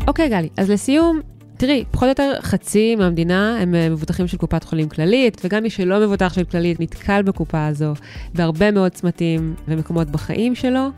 אוקיי, 0.09 0.29
גלי, 0.29 0.49
אז 0.57 0.71
לסיום, 0.71 1.21
תראי, 1.57 1.85
פחות 1.91 2.03
או 2.03 2.09
יותר 2.09 2.33
חצי 2.41 2.97
מהמדינה 2.97 3.59
הם 3.61 3.75
אה, 3.75 3.89
מבוטחים 3.89 4.29
של 4.29 4.37
קופת 4.37 4.65
חולים 4.65 4.89
כללית, 4.89 5.41
וגם 5.45 5.63
מי 5.63 5.71
שלא 5.71 6.01
מבוטח 6.07 6.33
של 6.35 6.45
כללית 6.45 6.81
נתקל 6.81 7.23
בקופה 7.23 7.67
הזו 7.67 7.93
בהרבה 8.35 8.71
מאוד 8.71 8.93
צמתים 8.93 9.55
ומקומות 9.69 10.11
בחיים 10.11 10.55
שלו. 10.55 10.89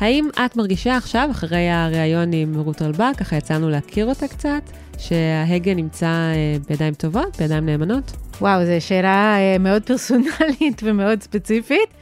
האם 0.00 0.28
את 0.46 0.56
מרגישה 0.56 0.96
עכשיו, 0.96 1.28
אחרי 1.30 1.70
הריאיון 1.70 2.32
עם 2.32 2.54
רות 2.56 2.82
רלב"ג, 2.82 3.12
ככה 3.16 3.36
יצאנו 3.36 3.70
להכיר 3.70 4.06
אותה 4.06 4.28
קצת, 4.28 4.70
שההגה 4.98 5.74
נמצא 5.74 6.06
אה, 6.06 6.56
בידיים 6.68 6.94
טובות, 6.94 7.36
בידיים 7.38 7.66
נאמנות? 7.66 8.12
וואו, 8.40 8.64
זו 8.64 8.72
שאלה 8.78 9.36
אה, 9.38 9.58
מאוד 9.58 9.82
פרסונלית 9.82 10.82
ומאוד 10.84 11.22
ספציפית. 11.22 11.94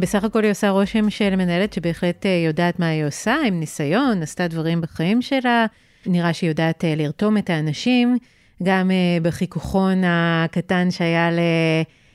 בסך 0.00 0.24
הכל 0.24 0.42
היא 0.42 0.50
עושה 0.50 0.70
רושם 0.70 1.10
של 1.10 1.36
מנהלת 1.36 1.72
שבהחלט 1.72 2.26
יודעת 2.46 2.78
מה 2.78 2.88
היא 2.88 3.04
עושה, 3.04 3.36
עם 3.46 3.60
ניסיון, 3.60 4.22
עשתה 4.22 4.48
דברים 4.48 4.80
בחיים 4.80 5.22
שלה. 5.22 5.66
נראה 6.06 6.32
שהיא 6.32 6.50
יודעת 6.50 6.84
אה, 6.84 6.94
לרתום 6.94 7.38
את 7.38 7.50
האנשים, 7.50 8.18
גם 8.62 8.90
אה, 8.90 9.18
בחיכוכון 9.22 10.02
הקטן 10.04 10.90
שהיה 10.90 11.30
ל... 11.30 11.38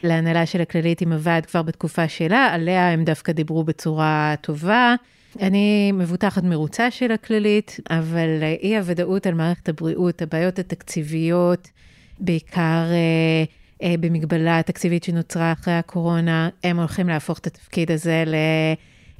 להנהלה 0.04 0.46
של 0.46 0.62
הכללית 0.62 1.02
עם 1.02 1.12
הוועד 1.12 1.46
כבר 1.46 1.62
בתקופה 1.62 2.08
שלה, 2.08 2.50
עליה 2.54 2.92
הם 2.92 3.04
דווקא 3.04 3.32
דיברו 3.32 3.64
בצורה 3.64 4.36
טובה. 4.42 4.96
אני 5.42 5.92
מבוטחת 5.92 6.44
מרוצה 6.44 6.92
של 6.92 7.12
הכללית, 7.12 7.80
אבל 7.90 8.44
אי 8.62 8.78
הוודאות 8.78 9.28
על 9.28 9.34
מערכת 9.34 9.70
הבריאות, 9.70 10.22
הבעיות 10.22 10.60
התקציביות, 10.60 11.68
בעיקר 12.20 12.86
אה, 12.92 13.44
אה, 13.84 13.96
במגבלה 14.00 14.60
התקציבית 14.60 15.04
שנוצרה 15.04 15.52
אחרי 15.52 15.74
הקורונה, 15.74 16.50
הם 16.64 16.80
הולכים 16.80 17.10
להפוך 17.10 17.40
את 17.40 17.48
התפקיד 17.48 17.92
הזה 17.92 18.24
ל... 18.28 18.36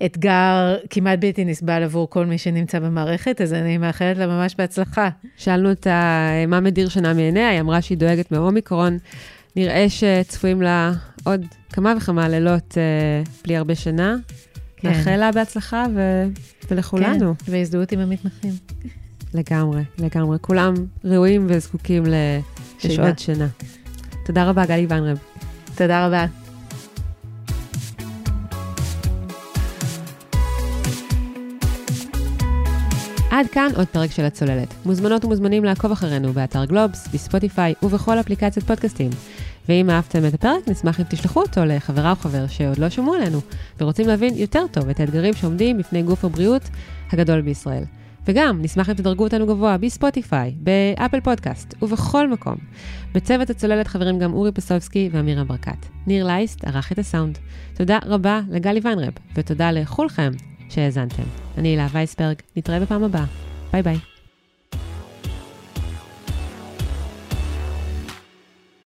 אתגר 0.06 0.76
כמעט 0.90 1.20
בלתי 1.20 1.46
נסבל 1.46 1.84
עבור 1.84 2.10
כל 2.10 2.26
מי 2.26 2.38
שנמצא 2.38 2.80
במערכת, 2.80 3.42
אז 3.42 3.54
אני 3.54 3.78
מאחלת 3.78 4.18
לה 4.18 4.28
ממש 4.28 4.56
בהצלחה. 4.58 5.10
שאלנו 5.38 5.70
אותה 5.70 6.30
מה 6.48 6.60
מדיר 6.60 6.90
שנה 6.90 7.14
מעיניה, 7.14 7.50
היא 7.50 7.60
אמרה 7.60 7.82
שהיא 7.82 7.98
דואגת 7.98 8.32
מאומיקרון. 8.32 8.98
נראה 9.56 9.86
שצפויים 9.90 10.62
לה 10.62 10.92
עוד 11.24 11.46
כמה 11.74 11.94
וכמה 11.98 12.30
לילות 12.30 12.78
אה, 12.78 13.24
בלי 13.44 13.58
הרבה 13.58 13.76
שנה. 13.76 14.16
כן. 14.78 14.88
נאחל 14.90 15.16
לה 15.16 15.32
בהצלחה 15.32 15.86
ו... 15.96 16.24
ולכולנו. 16.72 17.34
כן, 17.38 17.52
והזדהות 17.52 17.92
עם 17.92 18.00
המתמחים. 18.00 18.54
לגמרי, 19.34 19.82
לגמרי. 19.98 20.38
כולם 20.42 20.74
ראויים 21.04 21.48
וזקוקים 21.50 22.04
לשעות 22.84 23.20
שינה. 23.20 23.48
תודה 24.26 24.50
רבה, 24.50 24.66
גלי 24.66 24.86
ונרב. 24.90 25.18
תודה 25.76 26.08
רבה. 26.08 26.26
עד 33.40 33.48
כאן 33.48 33.70
עוד 33.76 33.88
פרק 33.88 34.12
של 34.12 34.26
הצוללת. 34.26 34.74
מוזמנות 34.86 35.26
ומוזמנים 35.26 35.64
לעקוב 35.64 35.92
אחרינו 35.92 36.34
באתר 36.34 36.66
גלובס, 36.66 37.08
בספוטיפיי 37.14 37.74
ובכל 37.84 38.20
אפליקציית 38.20 38.66
פודקאסטים. 38.66 39.10
ואם 39.70 39.90
אהבתם 39.90 40.26
את 40.26 40.34
הפרק, 40.34 40.68
נשמח 40.68 41.00
אם 41.00 41.06
תשלחו 41.10 41.42
אותו 41.42 41.66
לחברה 41.66 42.12
או 42.12 42.16
חבר 42.16 42.48
שעוד 42.48 42.78
לא 42.78 42.90
שמעו 42.90 43.14
עלינו, 43.14 43.40
ורוצים 43.80 44.08
להבין 44.08 44.34
יותר 44.36 44.66
טוב 44.72 44.90
את 44.90 45.00
האתגרים 45.00 45.34
שעומדים 45.34 45.78
בפני 45.78 46.04
גוף 46.04 46.26
הבריאות 46.26 46.62
הגדול 47.12 47.42
בישראל. 47.42 47.84
וגם, 48.28 48.62
נשמח 48.62 48.90
אם 48.90 48.94
תדרגו 48.94 49.24
אותנו 49.24 49.48
גבוה 49.48 49.78
בספוטיפיי, 49.78 50.56
באפל 50.58 51.20
פודקאסט 51.20 51.76
ובכל 51.82 52.30
מקום. 52.30 52.56
בצוות 53.14 53.50
הצוללת 53.50 53.88
חברים 53.88 54.20
גם 54.20 54.34
אורי 54.34 54.52
פסובסקי 54.52 55.10
ואמירה 55.12 55.44
ברקת. 55.44 55.86
ניר 56.08 56.28
לייסט 56.28 56.66
ערך 56.66 56.92
את 56.92 57.00
הסאונד. 57.00 57.38
תודה 57.74 58.00
רבה 58.06 58.42
לגלי 58.50 58.80
ויינרב, 58.84 59.14
ותודה 59.36 59.72
לכולכם 59.72 60.32
שהאזנתם. 60.70 61.24
אני 61.58 61.68
הילה 61.68 61.88
וייסברג, 61.92 62.36
נתראה 62.56 62.80
בפעם 62.80 63.04
הבאה. 63.04 63.26
ביי 63.72 63.84
ביי. 63.84 64.19